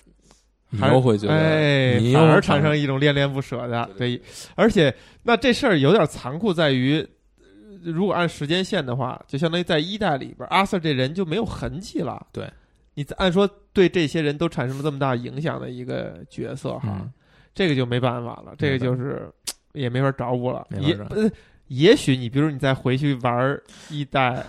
[0.71, 3.89] 你又会觉得哎，你又反而产生一种恋恋不舍的。
[3.97, 4.21] 对，
[4.55, 4.93] 而且
[5.23, 6.99] 那这事儿有点残酷，在于
[7.39, 12.27] 呃如果按时间线的话，就相当于在一代里边，阿 Sir 这人就没有痕迹了。
[12.33, 12.51] 对，
[12.95, 17.13] 你按说对这些人都产生了这么大影响的一个角色哈，嗯
[17.55, 19.31] 这个就没办法了，这个就是
[19.73, 20.67] 也没法找补了。
[20.79, 21.31] 也呃，
[21.69, 24.45] 也许你比如你再回去玩一代，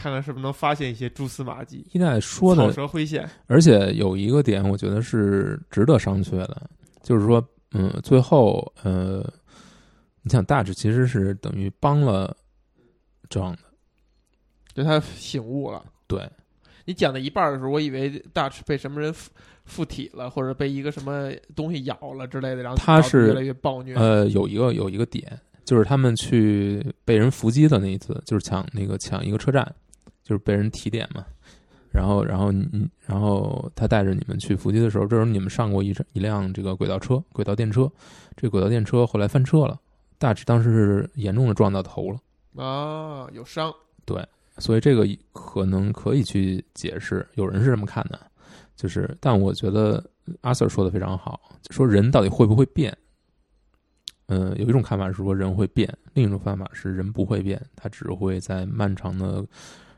[0.00, 1.86] 看看是不是能发现一些蛛丝马迹。
[1.92, 6.70] 一代说草的蛇灰线，而且有一个点，我觉得是值得商榷的，
[7.02, 9.22] 就是说，嗯，最后，呃，
[10.22, 12.34] 你想大致其实是等于帮了
[13.28, 13.58] John 的，
[14.72, 15.84] 就他醒悟了。
[16.06, 16.26] 对，
[16.86, 19.30] 你讲到一半的时候，我以为 Dutch 被什么人附
[19.66, 23.94] 附体了，或者被一个什么东西咬了之类的，然后他是越来越暴虐。
[23.96, 29.72] 呃，有一个有一个点，就是他们去被人伏击的那一次，就是抢那个抢一个车站，
[30.30, 31.26] 就是被人提点嘛。
[31.90, 37.90] 然后，然后你，然后他带着你们去伏击的时候，这时候你们上过一一辆这个轨道车，轨道电车。
[38.36, 39.76] 这轨道电车后来翻车了，
[40.16, 42.64] 大致当时是严重的撞到头了。
[42.64, 43.74] 啊，有伤，
[44.04, 44.24] 对
[44.58, 48.20] 所以这个可能可以去解释，有人是这么看的，
[48.76, 50.00] 就是，但我觉得
[50.42, 52.96] 阿 Sir 说的非常好，说人到底会不会变？
[54.26, 59.44] 嗯、有一种看法是说人会变，另一种看法是人不会变，他只会在漫长的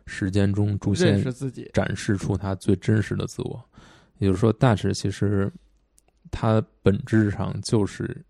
[0.06, 1.70] 时间中逐认渐。
[1.72, 3.62] 展示出他最真实的自我。
[4.18, 5.52] 也就是说，大致其实
[6.30, 8.24] 他本质上就是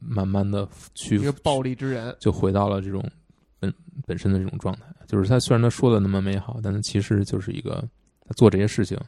[0.00, 3.04] 慢慢的去一个暴力之人，就回到了这种
[3.60, 3.72] 本
[4.06, 4.82] 本身的这种状态。
[5.06, 7.82] 就是他虽然他说的那么美好，但他其实就是一个
[8.26, 8.98] 他做这些事情，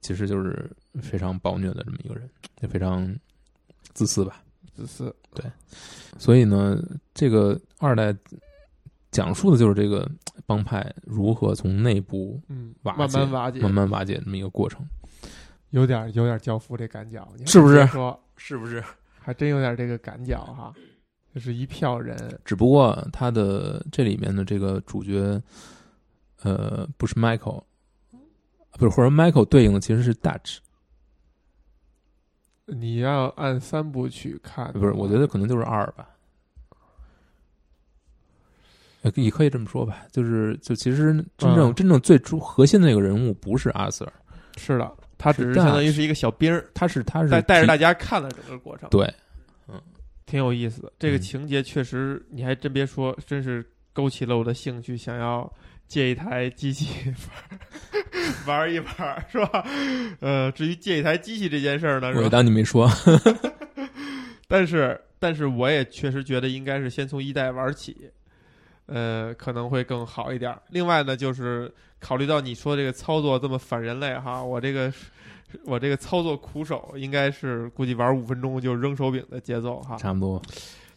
[0.00, 0.70] 其实就是
[1.02, 2.28] 非常暴虐的这么一个人，
[2.62, 3.14] 也非常
[3.92, 4.42] 自私吧。
[4.74, 5.44] 自私对。
[6.18, 6.82] 所以呢，
[7.12, 8.14] 这个二代
[9.10, 10.08] 讲述的就是这个
[10.46, 14.84] 帮派如何从内部嗯，瓦解慢瓦解，慢慢瓦解这么一个过程，
[15.70, 18.82] 有点有点教父这感觉，你是不是说是不是？
[19.22, 20.72] 还真有点这个感觉哈，
[21.34, 25.40] 就是一票人，只不过他的这里面的这个主角，
[26.42, 27.62] 呃，不是 Michael，
[28.78, 30.58] 不是或者 Michael 对应的其实是 Dutch。
[32.64, 36.08] 你要按三部曲看，不是，我觉得可能就是二吧。
[39.02, 44.10] 呃也可以这么说吧，就是就其实真正、嗯真正最主核心的那个人物不是阿 Sir，
[44.56, 49.06] 是的，他只是是相当于是一个小兵儿，他是他是带带着大家家看了整个过程，对
[49.68, 49.80] 嗯
[50.26, 50.92] 挺有意思的。
[50.98, 55.50] 这个嗯情节确实，你还真别说，真是勾起了我的兴趣，想要
[55.88, 57.12] 借一台机器
[58.46, 59.66] 玩 玩一玩，是吧？
[60.20, 62.28] 呃，至于借一台机器这件事儿呢，我？
[62.28, 62.88] 当你没说，
[64.46, 67.96] 但是，但是我也确实觉得应该是先从一代玩起，
[68.90, 70.60] 呃，可能会更好一点儿。
[70.68, 74.92] 另外呢，就是考虑到你说这个操作这么反人类哈，我这个
[75.64, 79.96] 我这个操作苦手，应该是估计玩五分钟就扔手柄的节奏哈。
[79.96, 80.42] 差不多。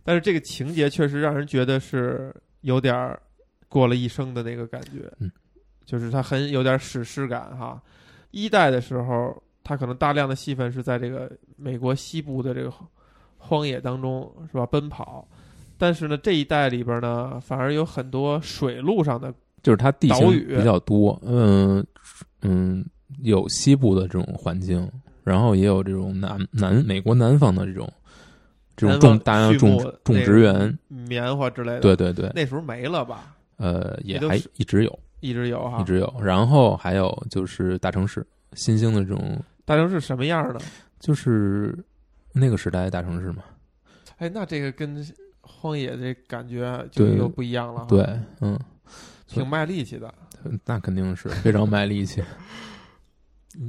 [0.04, 3.22] 但是这个情节确实让人觉得是有点儿
[3.70, 5.32] 过了一生的那个感觉，嗯，
[5.86, 7.82] 就是它很有点史诗感哈。
[8.32, 12.74] 一代的时候，它可能大量的戏份是在这个美国西部的这个
[13.38, 15.28] 荒野当中是吧奔跑，
[15.84, 21.86] 但是呢这一带里边呢反而有很多水路上的就是它地形比较多，嗯
[22.42, 22.86] 嗯，
[23.22, 24.90] 有西部的这种环境，
[25.26, 27.92] 然后也有这种南南美国南方的这种
[28.78, 33.36] 这种种大量种种植园，棉花之类的，对对对，那时候没了吧？
[33.58, 36.14] 呃，也还一直有，一直有哈，一直有。
[36.24, 40.62] 然后还有就是大城市，新兴的这种，大城市什么样的？
[41.02, 41.78] 就是
[42.32, 43.44] 那个时代的大城市嘛。
[44.18, 45.06] 哎，那这个跟
[45.44, 48.58] 荒野这感觉就又不一样了哈，对，嗯，
[49.28, 50.12] 挺卖力气的。
[50.66, 52.24] 那肯定是非常卖力气，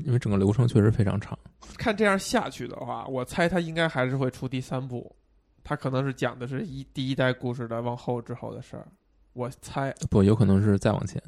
[0.04, 1.38] 因为整个流程确实非常长。
[1.76, 5.14] 看这样下去的话，我猜他应该还是会出第三部，
[5.62, 8.86] 他可能是讲的是一第一代故事的往后之后的事儿。
[9.34, 11.20] 我猜不，有可能是再往前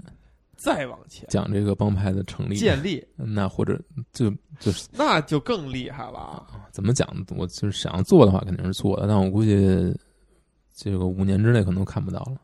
[0.57, 3.81] 再往前讲这个帮派的成立，建立，那或者
[4.13, 6.47] 就就是那就更厉害了啊！
[6.73, 7.09] 怎么讲？
[7.37, 9.95] 我就是想要做的话，肯定是做的，但我估计
[10.77, 12.37] 这个五年之内可能看不到了。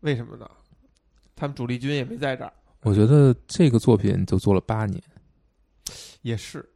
[0.00, 0.48] 为什么呢？
[1.34, 2.52] 他们主力军也没在这儿，
[2.82, 5.02] 我觉得这个作品就做了八年，
[6.22, 6.68] 也是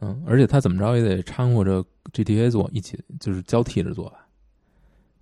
[0.00, 4.26] 嗯，而且他怎么着也得掺和着 GTA 做，一起就是交替着做吧。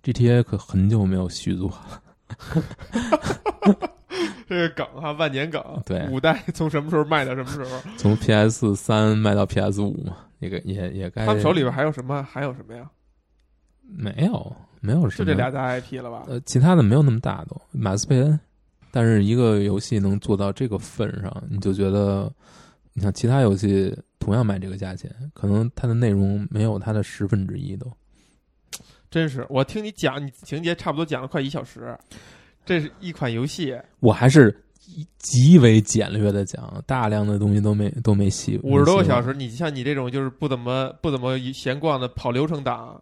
[0.03, 2.03] GTA 可很久没有续作了，
[4.47, 5.61] 这个梗哈，万年梗。
[5.85, 7.81] 对五代从什么时候卖到什么时候？
[7.97, 12.21] 从 PS 三卖到 PS 五嘛，也个也也该他们手里边还有什么？
[12.23, 12.89] 还有什么呀？
[13.87, 16.25] 没有没有什么就这俩大 IP 了吧？
[16.27, 18.39] 呃，其他的没有那么大都马斯佩恩，
[18.91, 22.31] 但是一个游戏能做到这个份上，你就觉得，
[22.93, 27.91] 你像其他游戏同样卖这个价钱，可能它的内容没有它的十分之一都。
[29.11, 31.95] 真是，我听你讲，你情节差不多讲了快一小时。
[32.65, 34.55] 这是一款游戏，我还是
[35.17, 38.59] 极为简略的讲，大量的东西都没都没细。
[38.63, 39.33] 五十多个小时。
[39.33, 42.99] 你像你这种就是不怎么不怎么闲逛的跑流程党，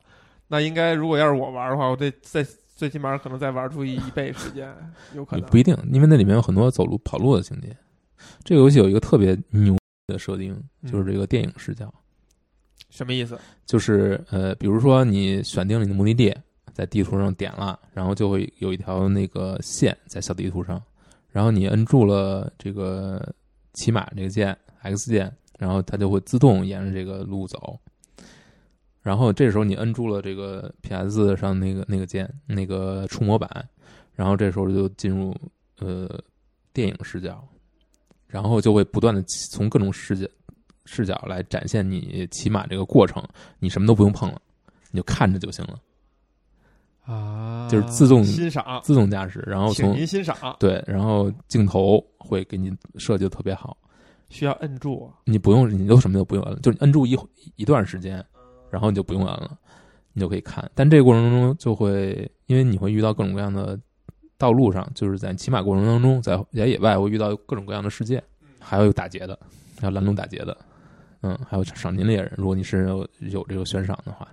[0.52, 2.45] 那应该如果要是我玩的话，我得再
[2.76, 4.70] 最起码可能再玩出一一倍时间，
[5.16, 5.49] 有可能。
[5.49, 7.74] 不一定，因为那里面有很多走路跑路的情节。
[8.43, 9.78] 这个游戏有一个特别牛
[10.08, 11.89] 的设定，就是这个电影视角。
[12.89, 13.39] 什么意思？
[13.66, 16.36] 就是呃，比如说你选定了你的目的地，
[16.74, 20.84] 在地图上点了，然后就会有一条那个线在小地图上，
[21.30, 23.34] 然后你摁住了这个
[23.72, 27.80] 骑马这个键 X 键，然后它就会自动沿着这个路走。
[29.02, 33.49] 然后这时候你摁住了这个 PS 上那个那个键那个触摸板，
[34.14, 35.36] 然后这时候就进入
[35.80, 36.08] 呃
[36.72, 37.43] 电影视角，
[38.28, 40.28] 然后就会不断的从各种视角
[40.86, 43.24] 视角来展现你骑马这个过程，
[43.60, 44.39] 你什么都不用碰了，
[44.91, 45.80] 你就看着就行了，
[47.02, 53.76] 啊就是自动欣赏，自动驾驶，然后从您欣赏，对，然后镜头会给你设计的特别好，
[54.30, 55.12] 需要摁住。
[55.26, 57.18] 你不用，你都什么都不用摁，就是摁住一
[57.56, 58.24] 一段时间，
[58.72, 59.58] 然后你就不用摁了，
[60.14, 60.68] 你就可以看。
[60.74, 63.78] 但这个过程中就会，因为你会遇到各种各样的
[64.38, 68.24] 道路上，就是在骑马过程当中，在在野外会遇到各种各样的事件，
[68.60, 69.38] 还有有打劫的，
[69.80, 70.58] 还有拦路打劫的，
[71.22, 74.28] 嗯，还有赏金猎人，如果你是有有这个悬赏的话，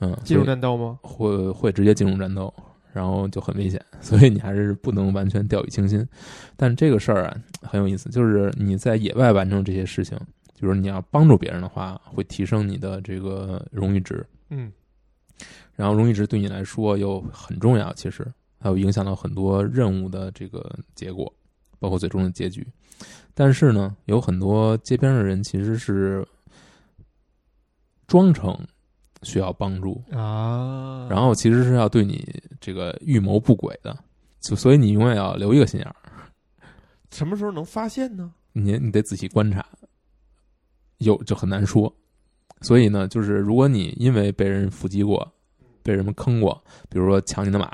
[0.00, 0.98] 嗯，进入战斗吗？
[1.02, 2.52] 会会直接进入战斗，
[2.92, 6.06] 然后就很危险， 所以你还是不能完全掉以轻心。
[6.56, 10.16] 但这个事儿啊很有意思，就是你在野外完成这些事情，
[10.64, 14.72] 就是你要帮助别人的话，会提升你的这个荣誉值，嗯，
[15.76, 18.26] 然后荣誉值对你来说又很重要，其实
[18.58, 21.30] 还有影响到很多任务的这个结果，
[21.78, 22.66] 包括最终的结局。
[23.34, 26.26] 但是呢，有很多街边的人其实是
[28.06, 28.58] 装成
[29.22, 31.06] 需要帮助，啊。
[31.10, 32.26] 然后其实是要对你
[32.58, 33.94] 这个预谋不轨的，
[34.40, 35.96] 就所以你永远要留一个心眼儿，
[37.10, 38.32] 什么时候能发现呢？
[38.56, 39.66] 你你得仔细观察，
[41.04, 41.94] 有就很难说。
[42.60, 45.30] 所以呢，就是如果你因为被人伏击过，
[45.82, 47.70] 被人们坑过，比如说抢你的马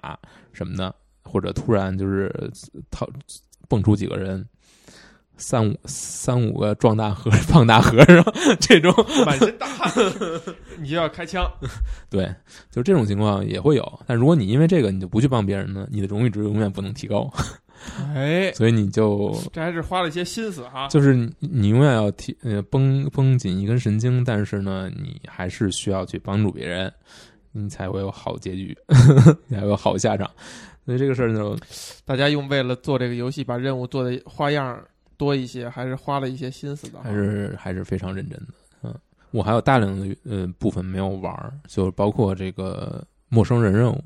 [0.53, 2.33] 什么的，或者突然就是
[2.91, 3.09] 掏
[3.69, 4.45] 蹦出几个人，
[5.37, 8.25] 三五三五个壮大和胖 大和尚
[8.59, 8.93] 这种，
[9.25, 9.93] 满身大汗，
[10.81, 11.49] 你就要开枪。
[12.09, 12.35] 对，
[12.71, 14.01] 就这种情况也会有。
[14.07, 17.33] 但如果你因为这个你就不去帮别人呢，你的荣誉值永远不能提高，
[18.15, 20.89] 哎，所以你就这还是花了一些心思哈。
[20.89, 26.93] 就是你你永远要提呃绷绷紧一根神经，但是呢，你还是需要去帮助别人，
[27.53, 28.77] 你才会有好结局，
[29.47, 30.31] 你 才会有好下场。
[30.87, 31.57] 所以这个事儿呢，
[32.05, 34.83] 大家用为了做这个游戏，把任务做的花样
[35.17, 36.99] 多一些，还是花了一些心思的。
[37.03, 38.47] 还是还是非常认真的。
[38.83, 38.95] 嗯，
[39.31, 44.03] 我还有大量的呃部分没有玩儿，就包括这个陌生人任务，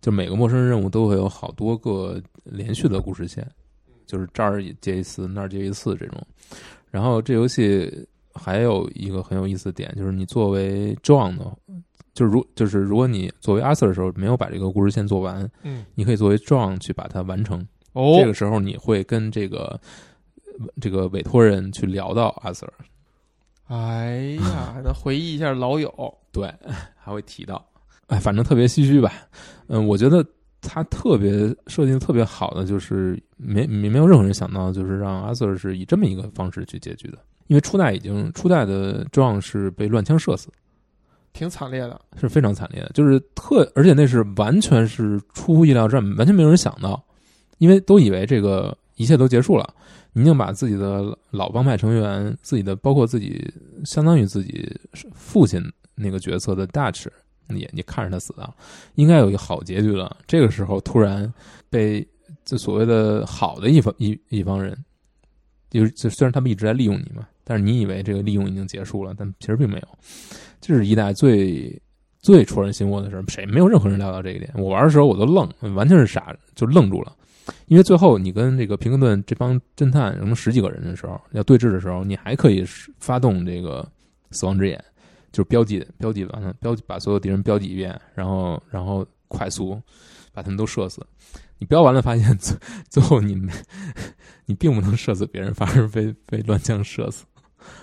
[0.00, 3.46] 就每个陌生人任务都会有好多个连续的故事线，
[4.06, 6.20] 就是这儿接一次，那儿接一次这种。
[6.90, 11.56] 然后这游戏还有一个很有意思的点，就是你作为 John 的，
[12.14, 17.66] 就是如就是如果你作为 Arthur 的时候没有把这个故事线做完，嗯，你可以作为 John 去把它完成。
[17.92, 19.78] 哦，这个时候你会跟这个
[20.80, 22.68] 这个委托人去聊到 Arthur，
[23.66, 26.18] 哎呀，还能回忆一下老友。
[26.32, 26.52] 对，
[26.96, 27.64] 还会提到，
[28.08, 29.12] 哎，反正特别唏嘘吧。
[29.68, 30.24] 嗯，我觉得
[30.60, 37.18] 他特别设定得特别好的，就是没没没有任何人想到，就是让阿瑟是以这么一个方式去结局的。
[37.46, 40.48] 因为初代已经初代的 John 是被乱枪射死，
[41.32, 41.98] 挺惨烈的。
[42.18, 47.02] 是非常惨烈的，就是特而且那是完全是出乎意料之外，完全没有人想到，
[47.58, 49.72] 因为都以为这个一切都结束了，
[50.12, 53.50] 你已经把自己的老帮派成员、自己的包括自己
[53.84, 54.68] 相当于自己
[55.14, 55.62] 父亲
[55.94, 57.06] 那个角色的 Dutch
[57.48, 58.54] 你你看着他死啊，
[58.94, 60.16] 应该有一个好结局了。
[60.26, 61.32] 这个时候突然
[61.70, 62.06] 被
[62.44, 64.76] 这所谓的好的一方一一帮人，
[65.70, 69.88] 就是就虽然他们一直在利用你嘛，但是你以为这个利用已经结束了，但其实并没有。
[70.60, 71.80] 这是一代最
[72.20, 74.50] 最戳人心窝的事，谁没有任何人料到这一点。
[74.56, 77.14] 我玩的时候我都愣，完全是傻，就愣住了。
[77.66, 82.62] 因为最后你跟这个平克顿这帮侦探什么十几个人的时候要对峙的时候，你还可以
[82.98, 83.86] 发动这个
[84.32, 84.82] 死亡之眼。
[85.32, 89.80] 就是标记标记完了，标记把所有敌人标记一遍，然后然后快速
[90.32, 91.04] 把他们都射死。
[91.58, 92.56] 你标完了，发现最
[92.88, 93.52] 最后你没
[94.46, 97.24] 你并不能射死别人，反而被被乱枪射死，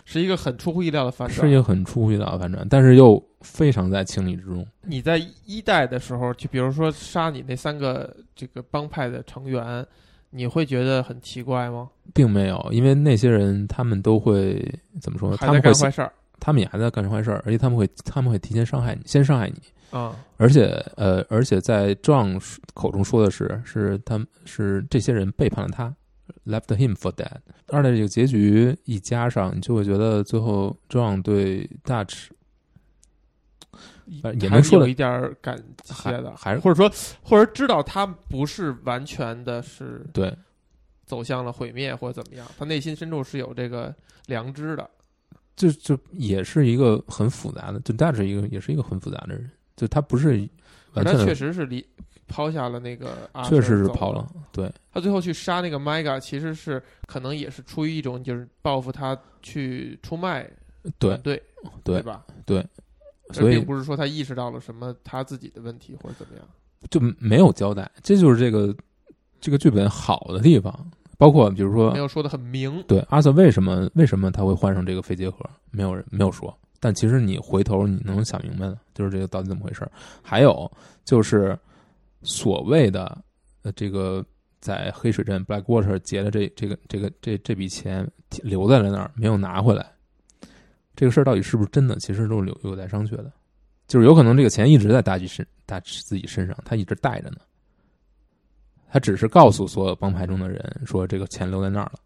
[0.06, 4.66] 是一个很出乎意料的反转，是一个很出乎意料的反转，但是又非常在情理之中。
[4.82, 9.86] 你在一代的时候，就比如说杀你那三个这个帮派的成员，
[10.30, 11.90] 你会觉得很奇怪吗？
[12.14, 14.66] 并没有，因为那些人他们都会
[15.02, 15.38] 怎么说呢？
[15.38, 16.12] 他们干坏事儿。
[16.40, 20.16] 他们也还在干坏事儿，而且他们会他们会提前伤害你，先伤害你啊！
[20.38, 20.66] 而且
[20.98, 22.40] 呃，而且在壮
[22.74, 25.94] 口中说的是，是他们是这些人背叛了他
[26.46, 27.38] ，left him for dead。
[27.68, 32.28] 二代这个结局一加上，你就会觉得最后壮对 Dutch
[34.40, 36.92] 也能说有一点感谢的，还是或者说
[37.24, 40.32] 或者知道他不是完全的是对
[41.06, 43.96] 走向了毁灭或者怎么样，他内心深处是有这个
[44.28, 44.90] 良知的。
[45.56, 50.48] 就就也是一个很复杂的，就 Dutch 一个也是一个很复杂的人，就他不是，
[50.94, 51.86] 他确实是离
[52.28, 60.50] 抛下了那个，确实是抛了，对，他最后去杀那个 Mega，其实是可能也是出于一种就是报复他去出卖，
[61.00, 61.42] 对对
[61.84, 62.26] 对吧？
[62.46, 62.66] 对，
[63.32, 66.46] 所以并不是说他意识到了什么他自己的问题或者怎么样，
[66.90, 68.76] 就没有交代，这就是这个
[69.40, 70.92] 这个剧本好的地方。
[71.18, 75.50] 包括比如说没有说的很明，对阿瑟为什么为什么他会患上这个肺结核？
[75.72, 79.88] 没有人没有说，但其实你回头你能想明白的，就是这个到底怎么回事
[80.22, 80.70] 还有
[81.04, 81.58] 就是
[82.24, 83.18] 所谓的
[83.64, 84.26] 呃这个
[84.60, 88.10] 在黑水镇 Blackwater 结的这这个这个这这笔钱
[88.44, 89.86] 留在了那儿没有拿回来，
[90.96, 91.96] 这个事儿到底是不是真的？
[91.98, 93.32] 其实都是有有待商榷的，
[93.88, 97.38] 就是有可能这个钱一直在大吉身大自己身上，他一直带着呢。
[98.96, 102.00] 他只是告诉所有帮派中的人说这个钱留在那儿了，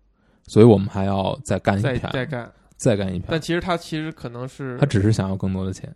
[0.47, 3.27] 所以我们还要再干一票，再干，再干一票。
[3.29, 5.93] 但其实他其实可能是他只是想要更多的钱，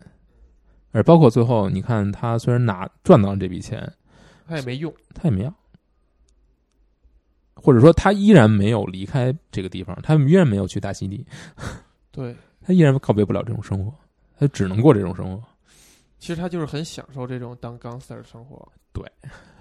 [0.92, 3.92] 而包括最后你看他虽然拿赚到了这笔钱，
[4.46, 5.52] 他也没用，他也没要，
[7.54, 11.26] 或者说他依然没有离开这个地方，他依然没有去大溪地，
[12.12, 13.92] 对他依然告别不了这种生活，
[14.38, 15.42] 他只能过这种生活。
[16.20, 19.04] 其实他就是很享受这种当钢丝的生活，对。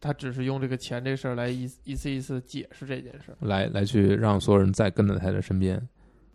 [0.00, 5.80] 他只是用这个钱这事儿来一一次一次解释这件事，来来去让所有人再跟在他的身边，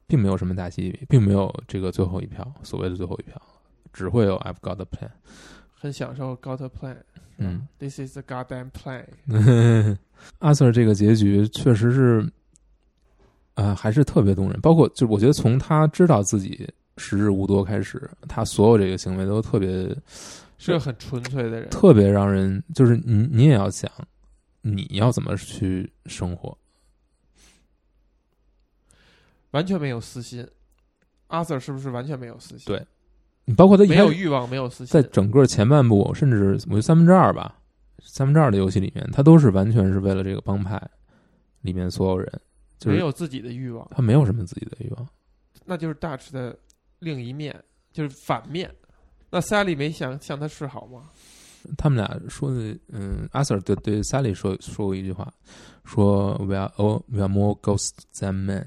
[0.05, 3.41] 并没有什么大戏，并没有这个最后一票，所谓的最后一票，
[3.91, 5.09] 只会有 I've got a plan，
[5.73, 6.97] 很享受 got a plan，
[7.37, 9.05] 嗯，This is the goddamn plan。
[10.37, 12.31] 阿 Sir 这个结局确实是，
[13.55, 14.61] 啊，还是特别动人。
[14.61, 19.89] 包括就我觉得从他知道自己时日无多开始，他所有这个行为都特别。
[20.57, 23.91] 是个很纯粹的人，特别让人就是你，你也要想，
[24.61, 26.57] 你要怎么去生活，
[29.51, 30.47] 完全没有私心。
[31.27, 32.65] 阿 Sir 是不是完全没有私心？
[32.65, 32.85] 对，
[33.45, 37.59] 你包括他没有欲望，没有私心，在整个前半部，甚至我觉得三分之二吧，
[38.01, 40.81] 三分之二的游戏里面，他都是完全是为了这个帮派
[41.61, 42.41] 里面所有人，
[42.77, 45.07] 就是没有自己的欲望，他没有什么自己的欲望，
[45.65, 46.57] 那就是大池的
[46.99, 47.61] 另一面，
[47.91, 48.73] 就是反面。
[49.35, 51.09] 那 Sally 没想向他示好吗？
[51.77, 55.29] 他们俩说的，嗯，阿 Sir 对对 Sally 说说过一句话，
[55.83, 58.65] 说 We are all we are more ghosts than men。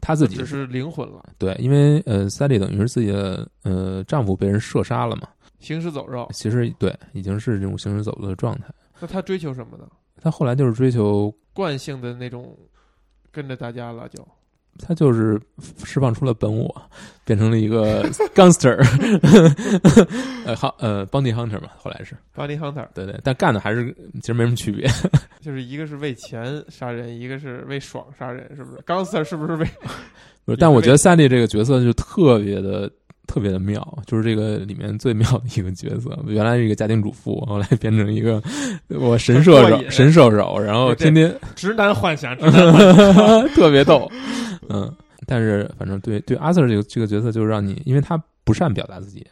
[0.00, 5.28] 他自己只是灵魂了，对，因为呃，Sally 等于是自己的呃丈夫被人射杀了嘛，
[5.60, 6.28] 行尸走肉。
[6.32, 8.66] 其实对，已经是这种行尸走肉的状态。
[8.98, 9.88] 那他追求什么呢？
[10.20, 12.58] 他后来就是追求惯性的那种，
[13.30, 14.26] 跟着大家了就。
[14.80, 15.40] 他就是
[15.84, 16.74] 释放出了本我，
[17.24, 18.02] 变成了一个
[18.34, 18.76] gangster，
[20.44, 24.88] 呃，好，呃，bounty hunter 嘛，后来是 bounty hunter，对对，但干的还是其实没什么区别，
[25.40, 29.66] 就是一个是为钱杀人，一个是为爽杀人，是不是？gangster 是不是为？
[30.44, 32.90] 不是，但我觉得萨利这个角色就特别的
[33.26, 36.18] 特别的妙，就是这个里面最妙的一个角色。
[36.26, 38.42] 原来是一个家庭主妇，后来变成一个
[38.88, 44.10] 我神射手，神射手，然后天天直男幻想，直男幻想特别逗。
[44.72, 44.90] 嗯，
[45.26, 49.26] 但是反正对对阿 Sir 这个这个角色，就是让你，因为他不善表达自己，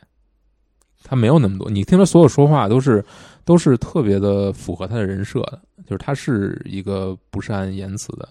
[1.05, 3.05] 他没有那么多，你听他所有说话都是
[3.45, 8.29] 都是特别的符合他的人设的，就是他是一个不善言辞的。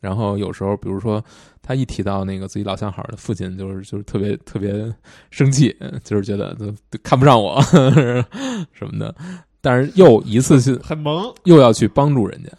[0.00, 1.22] 然后有时候，比如说
[1.60, 4.72] 他一提到那个自己老相好的父亲，就是就是特别特别
[5.30, 6.56] 生气，就是觉得
[7.02, 7.60] 看不上我
[8.72, 9.14] 什么的。
[9.60, 11.30] 但是又一次性很萌。
[11.44, 12.50] 又要去帮助人家，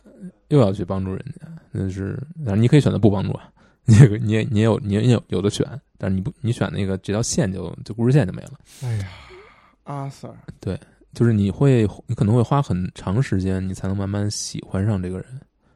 [0.50, 2.16] 又要去帮助人家，那是，
[2.46, 3.50] 但是你可以选择不帮助啊，
[3.86, 5.66] 你也你也你也有你也有有的选，
[5.98, 8.52] 但是你不你选那个这条线就就故事线就没了，
[8.84, 9.08] 哎呀，
[9.84, 10.80] 阿 Sir，对
[11.14, 15.26] 就是你会你可能会花很长时间，你才能慢慢喜欢上这个人，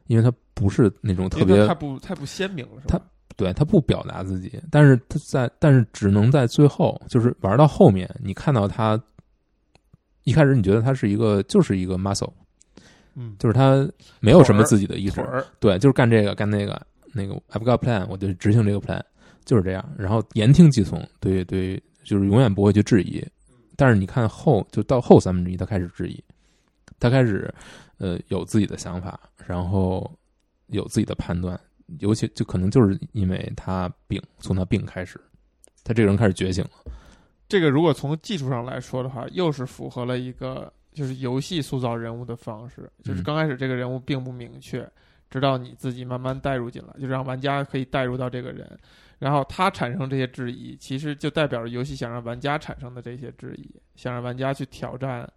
[0.06, 3.02] 因为他不是那种特别太不太不鲜明了，是吧？
[3.36, 8.98] 对他不表达自己，但是他在但是只能在最后，就是玩到后面，你看到他
[10.24, 12.32] 一开始你觉得他是一个就是一个 muscle，
[13.14, 13.86] 嗯，就是他
[14.20, 15.20] 没有什么自己的意识
[15.60, 16.80] 对，就是干这个干那个，
[17.16, 19.02] 那个 I've got plan，我就执行这个 plan，
[19.44, 19.94] 就是这样。
[19.98, 23.24] 然后言听计从，对对，就是永远不会去质疑。
[23.74, 26.22] 但是你看后，就到后三分之一，他开始质疑，
[27.00, 27.52] 他开始
[27.98, 30.10] 呃有自己的想法，然后
[30.68, 31.58] 有自己的判断，
[31.98, 35.20] 尤其就可能就是因为他病，从他病开始，
[35.84, 36.92] 他这个人开始觉醒了。
[37.48, 44.90] 这个如果从技术上来说的话，又是符合了一个就是游戏塑造人物的方式，就是嗯刚开始这个人物并不明确，
[45.30, 48.78] 直到你自己慢慢带入进来，就让玩家可以带入到这个人，
[49.18, 55.28] 然后他产生这些质疑，其实就代表着游戏想让玩家产生的这些质疑，想让玩家去挑战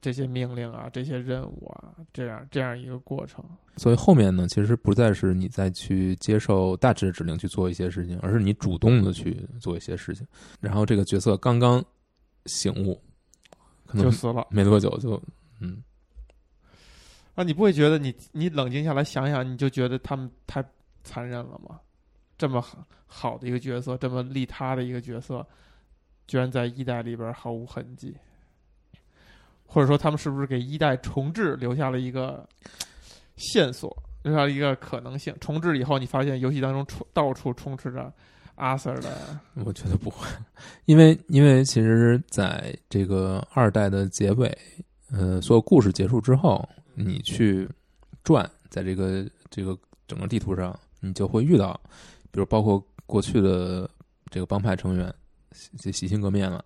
[0.00, 3.44] 这些命令啊、这些任务啊，这样这样一个过程。
[3.76, 10.26] 所以后面呢，其实不再是你再去接受大致的指令去做一些事情，而是你主动的去做一些事情。
[10.60, 11.84] 然后这个角色刚刚
[12.46, 13.00] 醒悟，
[13.84, 15.20] 可能就死了没多久就
[15.60, 15.82] 嗯，
[17.34, 17.42] 啊！
[17.42, 20.64] 你不会觉得你你冷静下来想想，你就觉得他们太
[21.02, 21.80] 残忍了吗？
[22.36, 22.64] 这么
[23.06, 25.46] 好的一个角色，这么利他的一个角色，
[26.26, 28.16] 居然在一代里边毫无痕迹，
[29.66, 32.48] 或者说他们是不是给一代重置留下了一个
[33.36, 35.34] 线索，留下了一个可能性？
[35.40, 38.12] 重置以后，你发现游戏当中充到处充斥着
[38.56, 40.26] 阿 Sir 的，我觉得不会，
[40.86, 44.56] 因为因为其实在这个二代的结尾，
[45.12, 47.68] 呃，所有故事结束之后，你去
[48.22, 51.80] 转在这个这个整个地图上，你就会遇到，
[52.30, 53.88] 比如包括过去的
[54.30, 55.14] 这个帮派成员
[55.52, 56.64] 洗洗心革面了，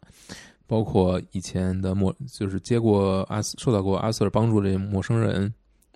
[0.67, 5.53] 包括以前的陌就是接过阿受到过阿瑟尔帮助的这些陌生人，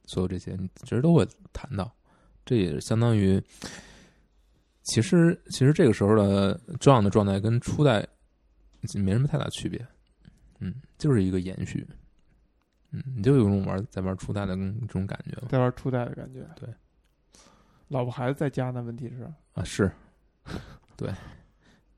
[0.07, 1.91] 所有这些你其实都会谈到，
[2.45, 3.43] 这也相当于。
[4.85, 8.05] 其实，其实这个时候的 John 的状态跟初代
[8.95, 9.81] 没什么太大区别，
[10.59, 11.87] 嗯，就是一个延续，
[12.93, 16.41] 嗯，你就有种玩在玩初代的这种感觉嘛在玩初代的感觉。
[16.55, 16.69] 对，
[17.89, 19.91] 老婆孩子在家呢，问题是，啊，是，
[20.97, 21.11] 对，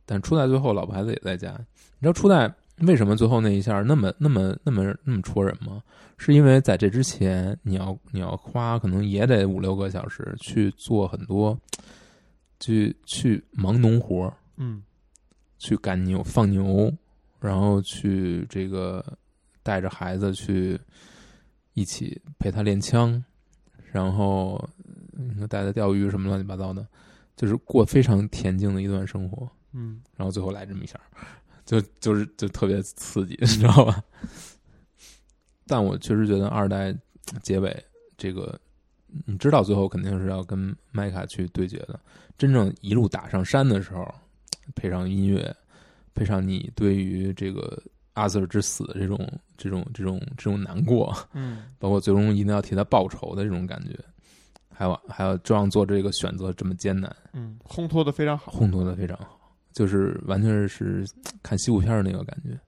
[0.06, 1.50] 但初代最后老婆孩子也在家，
[1.98, 2.52] 你知道初代
[2.86, 5.82] 为什么最后那一下那么那么那么那么戳人吗？
[6.16, 11.58] 是因为在这之前，你要你要花可能也得五六个小时去做很多，
[12.60, 14.82] 去去忙农活儿，嗯，
[15.58, 16.92] 去赶牛、放牛，
[17.40, 19.04] 然后去这个
[19.64, 20.78] 带着孩子去
[21.72, 23.20] 一起陪他练枪，
[23.90, 24.62] 然后
[25.14, 26.86] 嗯带他钓鱼什么乱七八糟的，
[27.34, 29.50] 就是过非常恬静的一段生活。
[29.72, 31.00] 嗯，然后最后来这么一下，
[31.64, 34.04] 就就是就特别刺激，你知道吧？
[35.66, 36.94] 但我确实觉得二代
[37.42, 37.84] 结尾
[38.16, 38.56] 这个，
[39.24, 41.98] 你知道最后肯定是要跟麦卡去对决的。
[42.36, 44.06] 真正一路打上山的时候，
[44.74, 45.56] 配上音乐，
[46.14, 47.82] 配上你对于这个
[48.14, 49.18] 阿瑟尔之死的这种
[49.56, 53.98] 这种这种这种难过，嗯， 包括最终一定要替他报仇的这种感觉，
[54.72, 58.50] 还有还有这样做这个选择这么艰难，嗯，烘托的非常好。
[58.52, 59.38] 烘托的非常好，
[59.72, 61.04] 就是完全是
[61.42, 62.58] 看西部片儿那个感觉，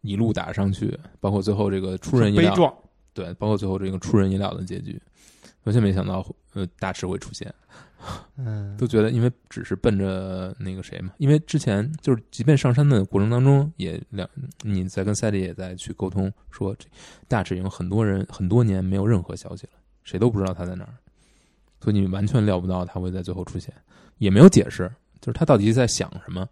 [0.00, 2.74] 一路打上去，包括最后这个出人意料，悲壮，
[3.12, 5.00] 对，包括最后这个出人意料的结局，
[5.64, 7.52] 完全没想到呃大池会出现，
[8.36, 14.28] 嗯都觉得因为只是奔着那个谁嘛，因为之前就是即便上山的过程当中也两
[14.62, 16.86] 你在跟赛利也在去沟通说，这
[17.28, 19.72] 大赤已经很多人很多年没有任何消息了，
[20.02, 20.94] 谁都不知道他在哪儿，
[21.80, 23.72] 所以你完全料不到他会在最后出现，
[24.18, 24.90] 也没有解释，
[25.20, 26.48] 就是他到底在想什么，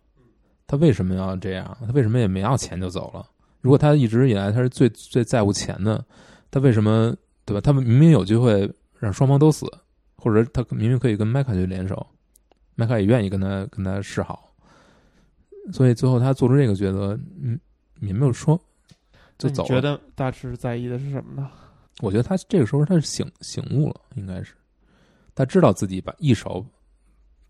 [0.66, 3.26] 他为什么要这样，他为什么也没要钱就走了？
[3.60, 6.04] 如果他一直以来他是最最在乎钱的，
[6.50, 7.16] 他为什么
[7.46, 7.60] 对吧？
[7.60, 9.66] 他们明明有机会让双方都死，
[10.28, 12.06] 或者他明明可以跟麦卡去联手，
[12.74, 14.52] 麦卡也愿意跟他跟他示好，
[15.72, 17.58] 所以最后他做出这个抉择，嗯，
[18.00, 18.60] 也没有说
[19.38, 19.68] 就走了。
[19.68, 21.50] 觉得大池在意的是什么呢？
[22.00, 24.52] 我觉得他这个时候他是醒醒悟了，应该是
[25.34, 26.64] 他知道自己把一手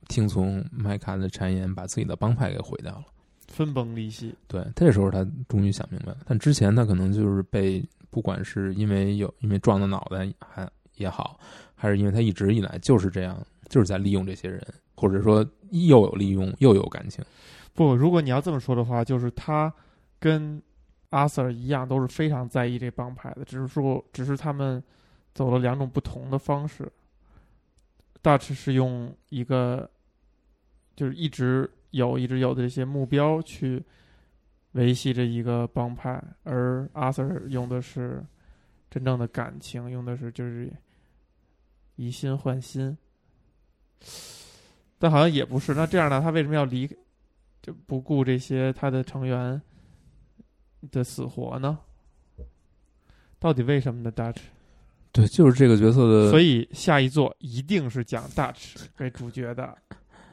[0.09, 3.05] 听从麦卡的谗言，把自己的帮派给毁掉了。
[3.49, 4.35] 分崩离析。
[4.47, 6.19] 对，这时候他终于想明白了。
[6.27, 11.41] 但之前他可能就是被，不管是因为有因为撞到脑袋还也好，
[11.75, 14.61] 还是因为他一直以来就是这样，就是在利用这些人，
[14.95, 17.25] 或者说又有利用又有感情。
[17.75, 19.73] 不，如果你要这么说的话，就是他
[20.19, 20.61] 跟
[21.11, 24.83] 阿 Sir 一样，都是非常在意这帮派的，只是说，只是他们
[25.33, 26.91] 走了两种不同的方式。
[28.23, 29.89] Dutch 是用一个
[30.97, 33.83] 就是一直有、一直有的这些目标去
[34.73, 38.23] 维系着一个帮派，而阿 Sir 用的是
[38.91, 40.71] 真正的感情，用的是就是
[41.99, 42.97] 以心换心。
[44.99, 46.21] 但好像也不是，那这样呢？
[46.21, 46.89] 他为什么要离
[47.61, 49.61] 就不顾这些他的成员
[50.91, 51.79] 的死活呢？
[53.41, 54.39] 到底为什么呢？Dutch，
[55.13, 59.77] 对，就是这个角色的，所以下一座一定是讲 Dutch 为主角的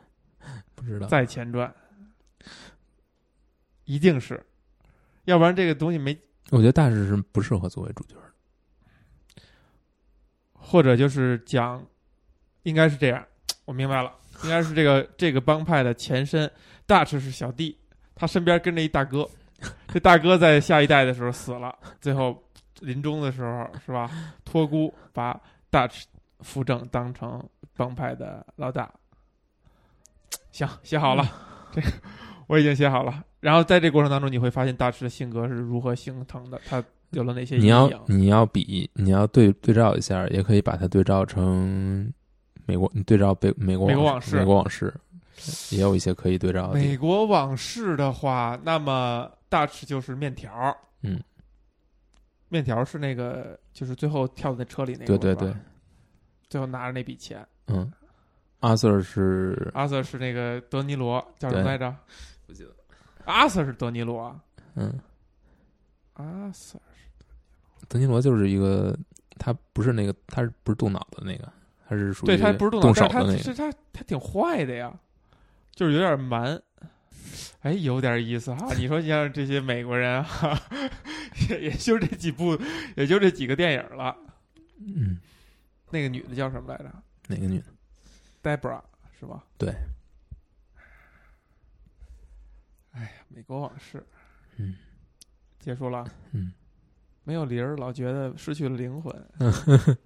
[0.76, 1.08] 不知道。
[1.08, 1.74] 在前传，
[3.86, 4.44] 一定是，
[5.26, 6.16] 要不然这个东西没，
[6.52, 8.25] 我觉得大使是不适合作为主角的。
[10.68, 11.86] 或者就是讲，
[12.64, 13.24] 应该是这样，
[13.66, 14.12] 我明白了，
[14.44, 16.52] 应该是这个这个帮派的前身
[16.88, 17.78] ，Dutch 是小弟，
[18.16, 19.30] 他身边跟着一大哥，
[19.88, 22.44] 这大哥在下一代的时候死了，最后
[22.80, 24.10] 临终的时候是吧，
[24.44, 25.40] 托孤把
[25.72, 26.04] Dutch
[26.40, 27.42] 扶正当成
[27.76, 28.92] 帮派的老大。
[30.52, 31.24] 行，写好了，
[31.72, 31.88] 这个
[32.48, 33.24] 我已经写好了。
[33.40, 42.12] 然后在这过程当中，你会发现 Dutch 的性格是如何形成的，他有了哪些你要你要比你要对对照一下，也可以把它对照成
[42.66, 44.94] 美国，你对照北美国美国往事美国往事
[45.70, 46.98] 也有一些可以对照的美。
[46.98, 51.22] 国往事的话，那么 Dutch 就是面条，嗯，
[52.50, 55.56] 面条是那个就是最后跳在车里那个，对对对，
[56.50, 57.46] 最后拿着那笔钱。
[57.68, 57.92] 嗯，
[58.62, 61.96] 阿 Sir 是阿 Sir 是那个德尼罗，叫什么来着？
[62.48, 62.70] 不记得，
[63.26, 64.40] 阿 Sir 是德尼罗啊，
[64.76, 65.00] 嗯，
[66.14, 66.80] 阿 Sir
[67.88, 68.98] 德尼罗就是一个，
[69.38, 71.52] 他不是那个，他是不是动脑的那个？
[71.88, 73.38] 他是属于对他不是动脑，的那个。
[73.38, 74.94] 是他他挺坏的呀，
[75.74, 76.62] 就是有点蛮。
[77.62, 78.72] 哎，有点意思哈！
[78.76, 80.56] 你说像这些美国人哈，
[81.50, 82.56] 也也就这几部，
[82.96, 84.16] 也就这几个电影了。
[84.78, 85.18] 嗯，
[85.90, 86.92] 那个女的叫什么来着
[87.28, 87.66] 哪个女的
[88.44, 88.80] ？？Debra
[89.20, 89.44] 是吧？
[89.58, 89.76] 对。
[92.92, 94.06] 哎呀，美国往事
[94.58, 94.76] 嗯
[95.60, 96.08] 结束了。
[96.34, 96.54] 嗯，
[97.26, 99.14] 没有灵儿，老觉得失去了灵魂。